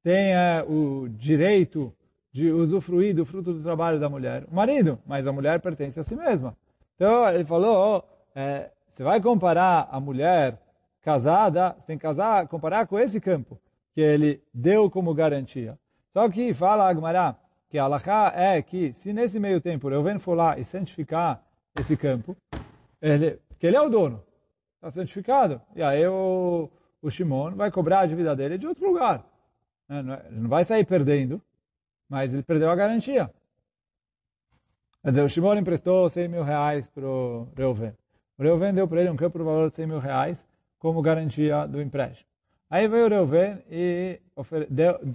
tem 0.01 0.33
é, 0.33 0.65
o 0.67 1.07
direito 1.09 1.93
de 2.31 2.51
usufruir 2.51 3.15
do 3.15 3.25
fruto 3.25 3.53
do 3.53 3.61
trabalho 3.61 3.99
da 3.99 4.09
mulher? 4.09 4.45
O 4.51 4.55
marido. 4.55 4.97
Mas 5.05 5.27
a 5.27 5.31
mulher 5.31 5.59
pertence 5.59 5.99
a 5.99 6.03
si 6.03 6.15
mesma. 6.15 6.57
Então 6.95 7.29
ele 7.29 7.45
falou, 7.45 8.03
é, 8.33 8.71
você 8.89 9.03
vai 9.03 9.21
comparar 9.21 9.87
a 9.91 9.99
mulher 9.99 10.59
casada, 11.01 11.75
você 11.77 11.85
tem 11.85 11.97
que 11.97 12.01
casar, 12.01 12.47
comparar 12.47 12.87
com 12.87 12.97
esse 12.99 13.21
campo 13.21 13.59
que 13.93 14.01
ele 14.01 14.41
deu 14.53 14.89
como 14.89 15.13
garantia. 15.13 15.77
Só 16.13 16.29
que 16.29 16.53
fala 16.53 16.89
Agmará 16.89 17.35
que 17.69 17.77
a 17.77 17.83
Allahá 17.83 18.33
é 18.35 18.61
que 18.61 18.93
se 18.93 19.13
nesse 19.13 19.39
meio 19.39 19.61
tempo 19.61 19.89
eu 19.89 20.01
venho 20.01 20.19
for 20.19 20.33
lá 20.35 20.57
e 20.57 20.63
santificar 20.63 21.43
esse 21.79 21.95
campo, 21.95 22.35
ele, 23.01 23.39
que 23.59 23.67
ele 23.67 23.75
é 23.77 23.81
o 23.81 23.89
dono, 23.89 24.23
está 24.75 24.89
santificado. 24.89 25.61
E 25.75 25.83
aí 25.83 26.05
o, 26.07 26.69
o 27.01 27.11
Shimon 27.11 27.51
vai 27.51 27.71
cobrar 27.71 28.01
a 28.01 28.05
dívida 28.07 28.35
dele 28.35 28.57
de 28.57 28.65
outro 28.65 28.87
lugar. 28.87 29.23
Né? 29.87 29.97
É, 29.97 30.27
ele 30.27 30.41
não 30.41 30.49
vai 30.49 30.63
sair 30.63 30.83
perdendo, 30.83 31.41
mas 32.09 32.33
ele 32.33 32.43
perdeu 32.43 32.71
a 32.71 32.75
garantia. 32.75 33.31
Quer 35.03 35.09
dizer, 35.09 35.23
o 35.23 35.29
Shimon 35.29 35.55
emprestou 35.55 36.09
100 36.09 36.27
mil 36.27 36.43
reais 36.43 36.87
para 36.87 37.05
o 37.05 37.47
Reuven. 37.55 37.93
O 38.37 38.43
Reuven 38.43 38.73
deu 38.73 38.87
para 38.87 39.01
ele 39.01 39.09
um 39.09 39.15
campo 39.15 39.37
no 39.37 39.45
valor 39.45 39.69
de 39.69 39.75
100 39.75 39.87
mil 39.87 39.99
reais 39.99 40.45
como 40.79 41.01
garantia 41.01 41.67
do 41.67 41.81
empréstimo. 41.81 42.28
Aí 42.69 42.87
veio 42.87 43.05
o 43.05 43.09
Reuven 43.09 43.57
e 43.69 44.19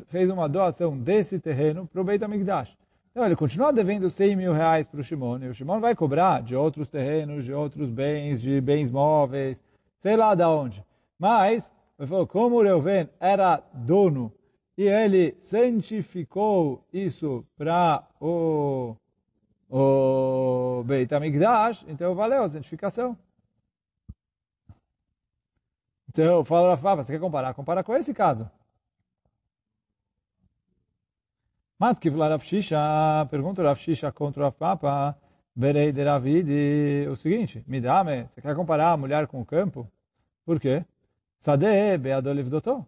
fez 0.09 0.29
uma 0.29 0.49
doação 0.49 0.99
desse 0.99 1.39
terreno 1.39 1.87
para 1.87 2.01
o 2.01 2.05
Beit 2.05 2.25
HaMikdash. 2.25 2.77
Então 3.13 3.25
ele 3.25 3.37
continua 3.37 3.73
devendo 3.73 4.11
100 4.11 4.35
mil 4.35 4.53
reais 4.53 4.89
para 4.89 5.01
o 5.01 5.05
Shimon, 5.05 5.39
e 5.39 5.49
o 5.49 5.55
Shimon 5.55 5.79
vai 5.79 5.95
cobrar 5.95 6.43
de 6.43 6.57
outros 6.57 6.89
terrenos, 6.89 7.45
de 7.45 7.53
outros 7.53 7.89
bens, 7.89 8.43
de 8.43 8.61
bens 8.61 8.91
móveis, 8.91 9.57
sei 10.01 10.17
lá 10.17 10.35
de 10.35 10.43
onde. 10.43 10.85
Mas, 11.17 11.73
ele 11.97 12.09
falou, 12.09 12.27
como 12.27 12.57
o 12.57 12.63
Reuven 12.63 13.09
era 13.21 13.63
dono 13.73 14.33
e 14.77 14.83
ele 14.89 15.37
santificou 15.41 16.85
isso 16.93 17.47
para 17.57 18.03
o, 18.21 18.97
o 19.71 20.83
Beit 20.85 21.15
HaMikdash, 21.15 21.85
então 21.87 22.17
valeu 22.17 22.43
a 22.43 22.49
santificação. 22.49 23.17
Então, 26.15 26.45
fala 26.45 26.77
Rafa, 26.77 27.03
você 27.03 27.13
quer 27.13 27.19
comparar? 27.19 27.53
Compara 27.55 27.83
com 27.83 27.93
esse 27.97 28.15
caso. 28.15 28.49
Mas 31.77 31.99
que 31.99 32.09
Rav 32.09 32.41
Shisha, 32.45 32.79
pergunta 33.29 33.65
Rav 33.65 33.81
Shisha 33.81 34.13
contra 34.13 34.43
o 34.43 34.45
Rav 34.45 34.55
Papa, 34.57 35.19
Berei 35.57 35.91
de 35.91 36.05
Ravid, 36.05 37.09
o 37.11 37.17
seguinte, 37.17 37.65
me 37.67 37.81
dá, 37.81 38.05
você 38.05 38.41
quer 38.41 38.55
comparar 38.55 38.93
a 38.93 38.97
mulher 38.97 39.27
com 39.27 39.41
o 39.41 39.45
campo? 39.45 39.91
Por 40.45 40.61
quê? 40.61 40.85
Sade 41.41 41.99
beadoliv 41.99 42.49
dotó. 42.49 42.87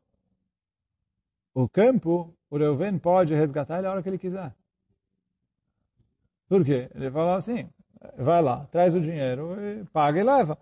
O 1.52 1.68
campo, 1.68 2.32
o 2.48 2.56
Reuven 2.56 2.96
pode 2.96 3.34
resgatar 3.34 3.78
ele 3.78 3.88
a 3.88 3.90
hora 3.90 4.02
que 4.04 4.08
ele 4.08 4.18
quiser. 4.18 4.54
Por 6.48 6.64
quê? 6.64 6.88
Ele 6.94 7.10
fala 7.10 7.36
assim, 7.36 7.68
vai 8.16 8.40
lá, 8.40 8.66
traz 8.66 8.94
o 8.94 9.00
dinheiro, 9.00 9.56
paga 9.92 10.20
e 10.20 10.22
leva. 10.22 10.56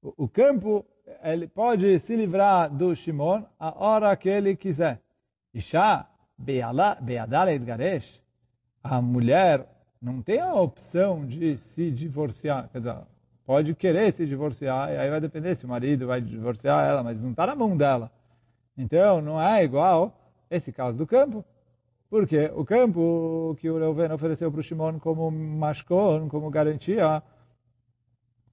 O, 0.00 0.24
o 0.24 0.28
campo, 0.28 0.86
ele 1.22 1.46
pode 1.46 1.98
se 2.00 2.16
livrar 2.16 2.70
do 2.70 2.94
Shimon 2.94 3.42
a 3.58 3.82
hora 3.82 4.16
que 4.16 4.28
ele 4.28 4.56
quiser. 4.56 5.00
Isha, 5.52 6.06
Beadalet 6.36 7.58
Garesh, 7.64 8.22
a 8.82 9.02
mulher 9.02 9.66
não 10.00 10.22
tem 10.22 10.40
a 10.40 10.54
opção 10.54 11.26
de 11.26 11.56
se 11.56 11.90
divorciar. 11.90 12.68
Quer 12.70 12.78
dizer, 12.78 12.96
pode 13.44 13.74
querer 13.74 14.12
se 14.12 14.26
divorciar, 14.26 14.92
e 14.92 14.96
aí 14.96 15.10
vai 15.10 15.20
depender 15.20 15.54
se 15.54 15.64
o 15.64 15.68
marido 15.68 16.06
vai 16.06 16.20
divorciar 16.20 16.86
ela, 16.86 17.02
mas 17.02 17.20
não 17.20 17.30
está 17.30 17.46
na 17.46 17.56
mão 17.56 17.76
dela. 17.76 18.10
Então, 18.76 19.20
não 19.20 19.42
é 19.42 19.64
igual 19.64 20.12
esse 20.50 20.72
caso 20.72 20.96
do 20.96 21.06
campo. 21.06 21.44
Porque 22.08 22.50
o 22.54 22.64
campo 22.64 23.56
que 23.58 23.68
o 23.68 23.78
Reuven 23.78 24.12
ofereceu 24.12 24.50
para 24.50 24.60
o 24.60 24.62
Shimon 24.62 24.98
como 24.98 25.30
mashkon, 25.30 26.28
como 26.28 26.48
garantia, 26.48 27.22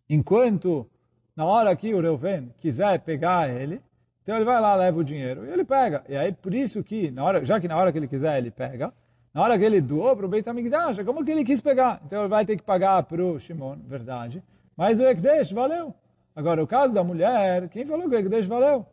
enquanto 0.10 0.90
na 1.36 1.46
hora 1.46 1.76
que 1.76 1.94
o 1.94 2.02
Reuven 2.02 2.54
quiser 2.60 3.00
pegar 3.00 3.50
ele, 3.50 3.82
então 4.24 4.36
ele 4.36 4.46
vai 4.46 4.60
lá, 4.60 4.76
leva 4.76 5.00
o 5.00 5.04
dinheiro 5.04 5.46
e 5.46 5.50
ele 5.50 5.64
pega. 5.64 6.04
E 6.08 6.16
aí 6.16 6.32
por 6.32 6.54
isso 6.54 6.84
que, 6.84 7.12
na 7.12 7.24
hora, 7.24 7.46
já 7.46 7.60
que 7.60 7.68
na 7.68 7.78
hora 7.78 7.92
que 7.92 7.98
ele 7.98 8.08
quiser 8.08 8.38
ele 8.38 8.52
pega, 8.52 8.94
na 9.34 9.42
hora 9.42 9.58
que 9.58 9.66
ele 9.66 9.82
doou 9.82 10.16
para 10.16 10.26
o 10.26 10.30
Beit 10.30 10.48
HaMikdash, 10.48 11.04
como 11.04 11.24
que 11.26 11.32
ele 11.32 11.44
quis 11.44 11.60
pegar. 11.60 12.02
Então 12.06 12.22
ele 12.22 12.30
vai 12.30 12.46
ter 12.46 12.56
que 12.56 12.64
pagar 12.64 13.04
para 13.04 13.22
o 13.22 13.38
Shimon, 13.38 13.78
verdade. 13.86 14.42
Mas 14.78 15.00
o 15.00 15.04
Ekdesh 15.04 15.52
valeu. 15.52 15.94
Agora, 16.34 16.64
o 16.64 16.68
caso 16.68 16.94
da 16.94 17.04
mulher, 17.04 17.68
quem 17.70 17.86
falou 17.86 18.10
que 18.10 18.16
o 18.16 18.20
Ekdesh 18.20 18.46
valeu? 18.46 18.86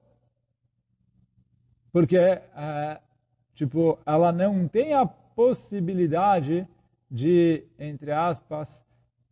Porque, 1.93 2.17
é, 2.17 2.99
tipo, 3.55 3.99
ela 4.05 4.33
não 4.33 4.67
tem 4.67 4.95
a 4.95 5.07
possibilidade 5.07 6.67
de, 7.11 7.65
entre 7.79 8.11
aspas, 8.11 8.83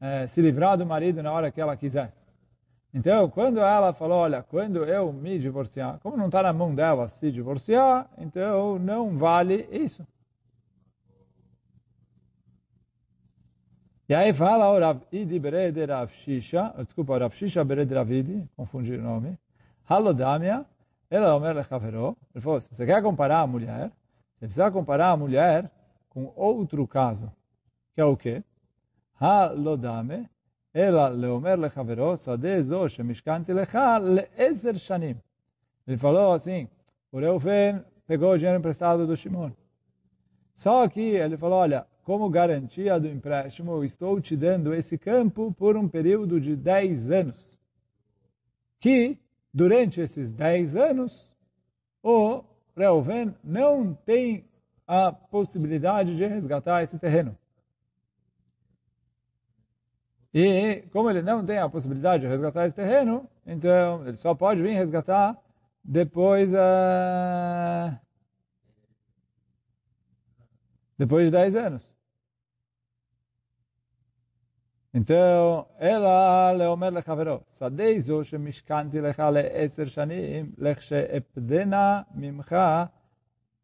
é, 0.01 0.27
se 0.27 0.41
livrar 0.41 0.77
do 0.77 0.87
marido 0.87 1.23
na 1.23 1.33
hora 1.33 1.51
que 1.51 1.61
ela 1.61 1.77
quiser. 1.77 2.13
Então, 2.93 3.31
quando 3.31 3.61
ela 3.61 3.93
falou, 3.93 4.19
olha, 4.19 4.43
quando 4.43 4.85
eu 4.85 5.13
me 5.13 5.39
divorciar, 5.39 5.99
como 6.01 6.17
não 6.17 6.27
está 6.27 6.43
na 6.43 6.53
mão 6.53 6.75
dela 6.75 7.09
se 7.09 7.31
divorciar, 7.31 8.11
então 8.19 8.79
não 8.81 9.17
vale 9.17 9.69
isso. 9.71 10.05
E 14.09 14.15
aí 14.15 14.33
fala 14.33 14.69
o 14.69 14.81
Rav 14.81 15.03
Idi 15.13 15.39
Berede 15.39 15.85
Rav 15.85 16.11
Shisha, 16.11 16.75
desculpa, 16.79 17.17
Rav 17.17 17.33
Shisha 17.33 17.63
Berede 17.63 17.95
Rav 17.95 18.11
Idi, 18.11 18.45
confundi 18.57 18.97
o 18.97 19.03
nome, 19.03 19.39
Halodamia, 19.89 20.67
ela 21.09 21.37
Omer 21.37 21.55
Lechavero, 21.55 22.17
ele 22.35 22.43
falou, 22.43 22.61
se 22.61 22.75
você 22.75 22.85
quer 22.85 23.01
comparar 23.01 23.39
a 23.39 23.47
mulher, 23.47 23.93
você 24.35 24.47
precisa 24.47 24.69
comparar 24.73 25.11
a 25.11 25.17
mulher 25.17 25.71
com 26.09 26.33
outro 26.35 26.89
caso, 26.89 27.31
que 27.95 28.01
é 28.01 28.05
o 28.05 28.17
quê? 28.17 28.43
Halodame, 29.21 30.29
ela 30.73 31.09
leomer 31.09 31.59
lechavero 31.59 32.17
sadezo 32.17 32.89
shemishkanti 32.89 33.53
lecha 33.53 33.99
leezer 33.99 34.79
shanim. 34.79 35.17
Ele 35.87 35.97
falou 35.97 36.33
assim, 36.33 36.69
o 37.11 37.19
Reuven 37.19 37.85
pegou 38.07 38.33
o 38.33 38.37
dinheiro 38.37 38.59
emprestado 38.59 39.07
do 39.07 39.17
Shimon. 39.17 39.51
Só 40.55 40.87
que 40.89 41.01
ele 41.01 41.37
falou, 41.37 41.59
olha, 41.59 41.87
como 42.05 42.29
garantia 42.29 43.01
do 43.01 43.09
empréstimo, 43.09 43.85
estou 43.85 44.21
te 44.21 44.37
dando 44.37 44.75
esse 44.75 44.97
campo 44.97 45.53
por 45.53 45.77
um 45.77 45.89
período 45.89 46.41
de 46.41 46.55
10 46.55 47.11
anos. 47.11 47.59
Que, 48.79 49.19
durante 49.53 50.01
esses 50.01 50.31
10 50.33 50.77
anos, 50.77 51.29
o 52.03 52.45
Reuven 52.77 53.35
não 53.43 53.95
tem 53.95 54.45
a 54.87 55.13
possibilidade 55.13 56.17
de 56.17 56.27
resgatar 56.27 56.83
esse 56.83 56.99
terreno. 56.99 57.37
E 60.33 60.85
como 60.93 61.11
ele 61.11 61.23
não 61.23 61.45
tem 61.45 61.59
a 61.59 61.69
possibilidade 61.69 62.23
de 62.23 62.29
resgatar 62.29 62.67
esse 62.67 62.77
terreno, 62.77 63.29
então 63.45 64.07
ele 64.07 64.17
só 64.17 64.35
pode 64.35 64.63
vir 64.63 64.75
resgatar 64.75 65.37
depois 65.85 66.53
uh, 66.53 67.99
depois 70.97 71.27
de 71.27 71.33
10 71.33 71.57
anos. 71.57 71.91
Então, 74.93 75.69
ela 75.79 76.51
leomer 76.53 76.93
lechaveró, 76.93 77.43
sadeizo 77.53 78.25
shemishkanti 78.25 79.01
lecha 79.01 79.29
le'eser 79.31 79.87
shanim, 79.87 80.53
lech 80.59 80.83
she'epdena 80.83 82.07
mimcha 82.13 82.91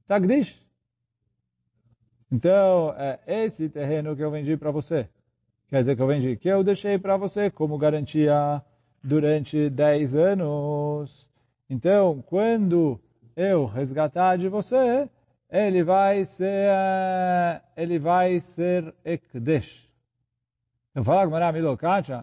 tagdish. 0.07 0.65
Então, 2.31 2.95
é 2.97 3.19
esse 3.27 3.69
terreno 3.69 4.15
que 4.17 4.23
eu 4.23 4.31
vendi 4.31 4.57
para 4.57 4.71
você. 4.71 5.09
Quer 5.69 5.81
dizer 5.81 5.97
que 5.97 6.03
eu 6.03 6.07
vendi, 6.07 6.37
que 6.37 6.49
eu 6.49 6.63
deixei 6.63 6.97
para 6.97 7.17
você 7.17 7.51
como 7.51 7.77
garantia 7.77 8.63
durante 9.03 9.69
10 9.69 10.15
anos. 10.15 11.29
Então, 11.69 12.23
quando 12.27 13.01
eu 13.35 13.67
resgatar 13.67 14.37
de 14.37 14.49
você, 14.49 15.09
ele 15.51 15.83
vai 15.83 16.25
ser, 16.25 16.71
ele 17.77 17.99
vai 17.99 18.39
ser 18.39 18.95
Ekdesh. 19.05 19.87
Eu 20.95 21.05
falo 21.05 21.19
Agmará 21.21 21.53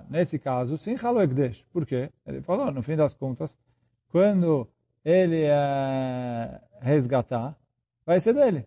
nesse 0.09 0.39
caso, 0.39 0.77
sim, 0.77 0.95
Halo 1.01 1.21
Ekdesh. 1.21 1.63
Por 1.71 1.85
quê? 1.85 2.09
Ele 2.25 2.41
falou, 2.41 2.71
no 2.71 2.81
fim 2.81 2.95
das 2.95 3.13
contas, 3.13 3.55
quando 4.09 4.67
ele 5.03 5.43
é, 5.43 6.61
resgatar, 6.81 7.55
vai 8.05 8.19
ser 8.19 8.33
dele. 8.33 8.65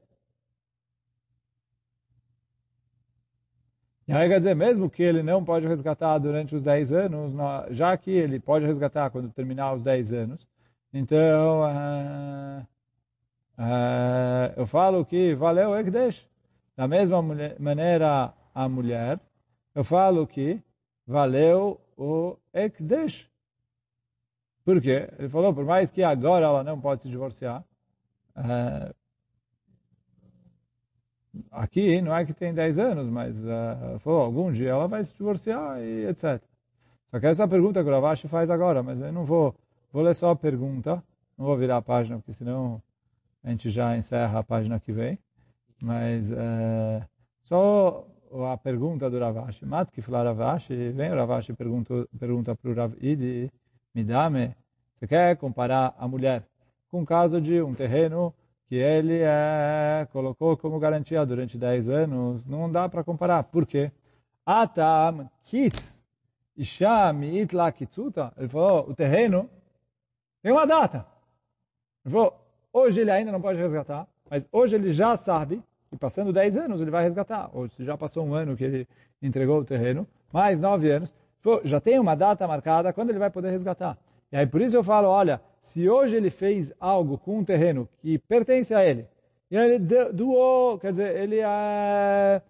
E 4.08 4.12
aí 4.12 4.28
quer 4.28 4.38
dizer, 4.38 4.54
mesmo 4.54 4.88
que 4.88 5.02
ele 5.02 5.20
não 5.20 5.44
pode 5.44 5.66
resgatar 5.66 6.16
durante 6.18 6.54
os 6.54 6.62
10 6.62 6.92
anos, 6.92 7.32
já 7.70 7.96
que 7.96 8.10
ele 8.10 8.38
pode 8.38 8.64
resgatar 8.64 9.10
quando 9.10 9.32
terminar 9.32 9.74
os 9.74 9.82
10 9.82 10.12
anos, 10.12 10.46
então 10.92 11.62
uh, 11.62 12.62
uh, 13.58 14.52
eu 14.56 14.66
falo 14.66 15.04
que 15.04 15.34
valeu 15.34 15.70
o 15.70 15.76
Ekdesh. 15.76 16.28
Da 16.76 16.86
mesma 16.86 17.20
maneira, 17.58 18.32
a 18.54 18.68
mulher, 18.68 19.18
eu 19.74 19.82
falo 19.82 20.26
que 20.26 20.62
valeu 21.06 21.80
o 21.96 22.36
Ekdesh. 22.54 23.28
Por 24.64 24.80
quê? 24.80 25.08
Ele 25.18 25.28
falou, 25.28 25.52
por 25.52 25.64
mais 25.64 25.90
que 25.90 26.02
agora 26.02 26.46
ela 26.46 26.62
não 26.62 26.80
pode 26.80 27.02
se 27.02 27.08
divorciar, 27.08 27.64
uh, 28.36 28.94
aqui 31.50 32.00
não 32.00 32.14
é 32.14 32.24
que 32.24 32.32
tem 32.32 32.52
10 32.52 32.78
anos, 32.78 33.08
mas 33.08 33.36
uh, 33.44 33.98
falou, 34.00 34.22
algum 34.22 34.52
dia 34.52 34.70
ela 34.70 34.86
vai 34.86 35.02
se 35.04 35.14
divorciar 35.14 35.80
e 35.80 36.06
etc. 36.06 36.40
Só 37.10 37.20
que 37.20 37.26
essa 37.26 37.44
é 37.44 37.46
pergunta 37.46 37.82
que 37.82 37.88
o 37.88 37.92
Ravashi 37.92 38.28
faz 38.28 38.50
agora, 38.50 38.82
mas 38.82 39.00
eu 39.00 39.12
não 39.12 39.24
vou, 39.24 39.54
vou 39.92 40.02
ler 40.02 40.14
só 40.14 40.30
a 40.30 40.36
pergunta, 40.36 41.02
não 41.38 41.46
vou 41.46 41.56
virar 41.56 41.78
a 41.78 41.82
página, 41.82 42.18
porque 42.18 42.34
senão 42.34 42.82
a 43.42 43.50
gente 43.50 43.70
já 43.70 43.96
encerra 43.96 44.40
a 44.40 44.42
página 44.42 44.80
que 44.80 44.92
vem. 44.92 45.18
Mas 45.80 46.30
uh, 46.30 47.04
só 47.42 48.06
a 48.52 48.56
pergunta 48.56 49.08
do 49.08 49.18
Ravashi. 49.18 49.64
Matkif 49.64 50.10
lá 50.10 50.22
Ravashi, 50.22 50.90
vem 50.90 51.12
o 51.12 51.16
Ravashi 51.16 51.52
pergunta, 51.52 52.08
pergunta 52.18 52.54
para 52.54 52.70
o 52.70 52.74
Rav 52.74 52.94
Idi, 53.00 53.50
Midame, 53.94 54.54
você 54.98 55.06
quer 55.06 55.36
comparar 55.36 55.94
a 55.98 56.08
mulher 56.08 56.42
com 56.90 57.02
o 57.02 57.06
caso 57.06 57.40
de 57.40 57.60
um 57.62 57.74
terreno 57.74 58.34
que 58.68 58.74
ele 58.74 59.20
é, 59.22 60.06
colocou 60.12 60.56
como 60.56 60.78
garantia 60.78 61.24
durante 61.24 61.56
10 61.56 61.88
anos, 61.88 62.44
não 62.46 62.70
dá 62.70 62.88
para 62.88 63.04
comparar. 63.04 63.44
Por 63.44 63.64
quê? 63.64 63.92
Atam 64.44 65.30
kitz 65.44 65.96
isha 66.56 67.12
mi'it 67.12 67.54
la 67.54 67.70
kitzuta. 67.70 68.32
Ele 68.36 68.48
falou, 68.48 68.90
o 68.90 68.94
terreno 68.94 69.48
tem 70.42 70.52
uma 70.52 70.66
data. 70.66 71.06
Ele 72.04 72.12
falou, 72.12 72.34
hoje 72.72 73.00
ele 73.00 73.10
ainda 73.10 73.30
não 73.30 73.40
pode 73.40 73.58
resgatar, 73.58 74.06
mas 74.28 74.46
hoje 74.50 74.74
ele 74.74 74.92
já 74.92 75.16
sabe 75.16 75.62
e 75.92 75.96
passando 75.96 76.32
10 76.32 76.56
anos 76.56 76.80
ele 76.80 76.90
vai 76.90 77.04
resgatar. 77.04 77.50
Ou 77.52 77.68
já 77.78 77.96
passou 77.96 78.24
um 78.26 78.34
ano 78.34 78.56
que 78.56 78.64
ele 78.64 78.88
entregou 79.22 79.60
o 79.60 79.64
terreno, 79.64 80.06
mais 80.32 80.58
9 80.58 80.90
anos, 80.90 81.14
já 81.64 81.80
tem 81.80 81.98
uma 81.98 82.16
data 82.16 82.46
marcada 82.46 82.92
quando 82.92 83.10
ele 83.10 83.18
vai 83.18 83.30
poder 83.30 83.50
resgatar. 83.50 83.96
E 84.32 84.36
aí 84.36 84.46
por 84.46 84.60
isso 84.60 84.76
eu 84.76 84.82
falo, 84.82 85.08
olha, 85.08 85.40
se 85.66 85.88
hoje 85.88 86.16
ele 86.16 86.30
fez 86.30 86.72
algo 86.80 87.18
com 87.18 87.38
um 87.38 87.44
terreno 87.44 87.88
que 87.98 88.18
pertence 88.18 88.74
a 88.74 88.84
ele, 88.84 89.06
e 89.50 89.56
ele 89.56 89.78
doou, 90.12 90.78
quer 90.78 90.90
dizer, 90.90 91.16
ele 91.16 91.38
é, 91.40 92.42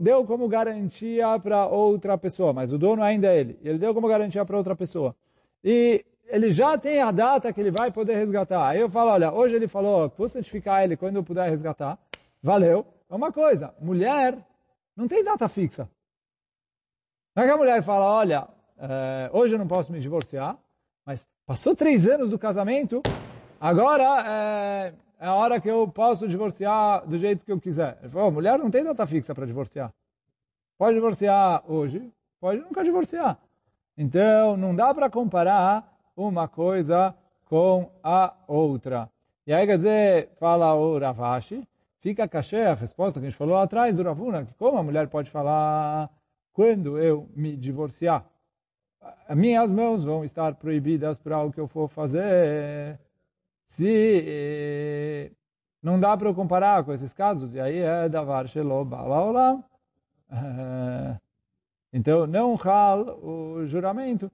deu 0.00 0.24
como 0.24 0.48
garantia 0.48 1.38
para 1.38 1.66
outra 1.66 2.18
pessoa, 2.18 2.52
mas 2.52 2.72
o 2.72 2.78
dono 2.78 3.02
ainda 3.02 3.28
é 3.28 3.38
ele. 3.38 3.58
Ele 3.62 3.78
deu 3.78 3.94
como 3.94 4.08
garantia 4.08 4.44
para 4.44 4.56
outra 4.56 4.74
pessoa. 4.74 5.14
E 5.62 6.04
ele 6.26 6.50
já 6.50 6.76
tem 6.76 7.00
a 7.00 7.12
data 7.12 7.52
que 7.52 7.60
ele 7.60 7.70
vai 7.70 7.92
poder 7.92 8.16
resgatar. 8.16 8.68
Aí 8.68 8.80
eu 8.80 8.90
falo, 8.90 9.10
olha, 9.10 9.32
hoje 9.32 9.54
ele 9.54 9.68
falou, 9.68 10.12
vou 10.16 10.28
certificar 10.28 10.82
ele 10.82 10.96
quando 10.96 11.16
eu 11.16 11.22
puder 11.22 11.48
resgatar 11.48 11.96
valeu. 12.42 12.86
É 13.10 13.14
uma 13.14 13.32
coisa, 13.32 13.74
mulher 13.80 14.38
não 14.96 15.08
tem 15.08 15.22
data 15.22 15.48
fixa. 15.48 15.88
Não 17.34 17.42
é 17.42 17.46
que 17.46 17.52
a 17.52 17.56
mulher 17.56 17.82
fala, 17.82 18.06
olha, 18.06 18.48
é, 18.78 19.30
hoje 19.32 19.54
eu 19.54 19.58
não 19.58 19.66
posso 19.66 19.92
me 19.92 20.00
divorciar, 20.00 20.56
passou 21.46 21.74
três 21.74 22.06
anos 22.06 22.30
do 22.30 22.38
casamento, 22.38 23.02
agora 23.60 24.02
é, 24.26 24.94
é 25.20 25.26
a 25.26 25.34
hora 25.34 25.60
que 25.60 25.70
eu 25.70 25.88
posso 25.88 26.26
divorciar 26.26 27.06
do 27.06 27.16
jeito 27.16 27.44
que 27.44 27.52
eu 27.52 27.60
quiser. 27.60 27.98
Ele 28.02 28.10
falou, 28.10 28.30
mulher 28.30 28.58
não 28.58 28.70
tem 28.70 28.84
data 28.84 29.06
fixa 29.06 29.34
para 29.34 29.46
divorciar. 29.46 29.92
Pode 30.76 30.94
divorciar 30.94 31.62
hoje, 31.70 32.12
pode 32.40 32.60
nunca 32.60 32.84
divorciar. 32.84 33.38
Então, 33.96 34.56
não 34.56 34.74
dá 34.74 34.92
para 34.92 35.08
comparar 35.08 35.90
uma 36.14 36.46
coisa 36.48 37.14
com 37.46 37.90
a 38.02 38.34
outra. 38.46 39.08
E 39.46 39.54
aí, 39.54 39.66
quer 39.66 39.76
dizer, 39.76 40.30
fala 40.38 40.74
o 40.74 40.98
Ravashi, 40.98 41.66
Fica 42.06 42.28
caché 42.28 42.66
a 42.66 42.74
resposta 42.74 43.18
que 43.18 43.26
a 43.26 43.30
gente 43.30 43.36
falou 43.36 43.56
lá 43.56 43.64
atrás 43.64 43.96
do 43.96 44.02
Ravuna, 44.04 44.44
que 44.44 44.54
como 44.54 44.78
a 44.78 44.82
mulher 44.82 45.08
pode 45.08 45.28
falar 45.28 46.08
quando 46.52 46.96
eu 46.98 47.28
me 47.34 47.56
divorciar? 47.56 48.24
Minhas 49.34 49.72
mãos 49.72 50.04
vão 50.04 50.24
estar 50.24 50.54
proibidas 50.54 51.18
para 51.18 51.42
o 51.42 51.52
que 51.52 51.60
eu 51.60 51.68
for 51.68 51.88
fazer. 51.88 52.98
Se 53.68 54.24
eh, 54.26 55.30
não 55.82 55.98
dá 56.00 56.16
para 56.16 56.32
comparar 56.34 56.84
com 56.84 56.92
esses 56.92 57.12
casos, 57.12 57.54
e 57.54 57.60
aí 57.60 57.78
é 57.78 58.08
davar 58.08 58.48
shelo 58.48 58.84
bala 58.84 59.62
eh, 60.30 61.18
Então, 61.92 62.26
não 62.26 62.56
hal 62.56 63.18
o 63.22 63.66
juramento. 63.66 64.30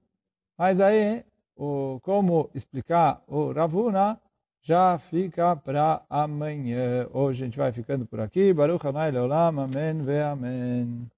Mas 0.57 0.79
aí, 0.79 1.23
o, 1.55 1.99
como 2.03 2.49
explicar 2.53 3.21
o 3.27 3.51
Ravuna, 3.51 4.19
já 4.61 4.97
fica 4.97 5.55
para 5.55 6.01
amanhã. 6.09 7.07
Hoje 7.13 7.43
a 7.43 7.45
gente 7.45 7.57
vai 7.57 7.71
ficando 7.71 8.05
por 8.05 8.19
aqui. 8.19 8.53
Baruch 8.53 8.85
Hanai 8.87 9.11
Leolam. 9.11 9.59
Amém 9.59 10.01
ve 10.03 10.21
Amém. 10.21 11.12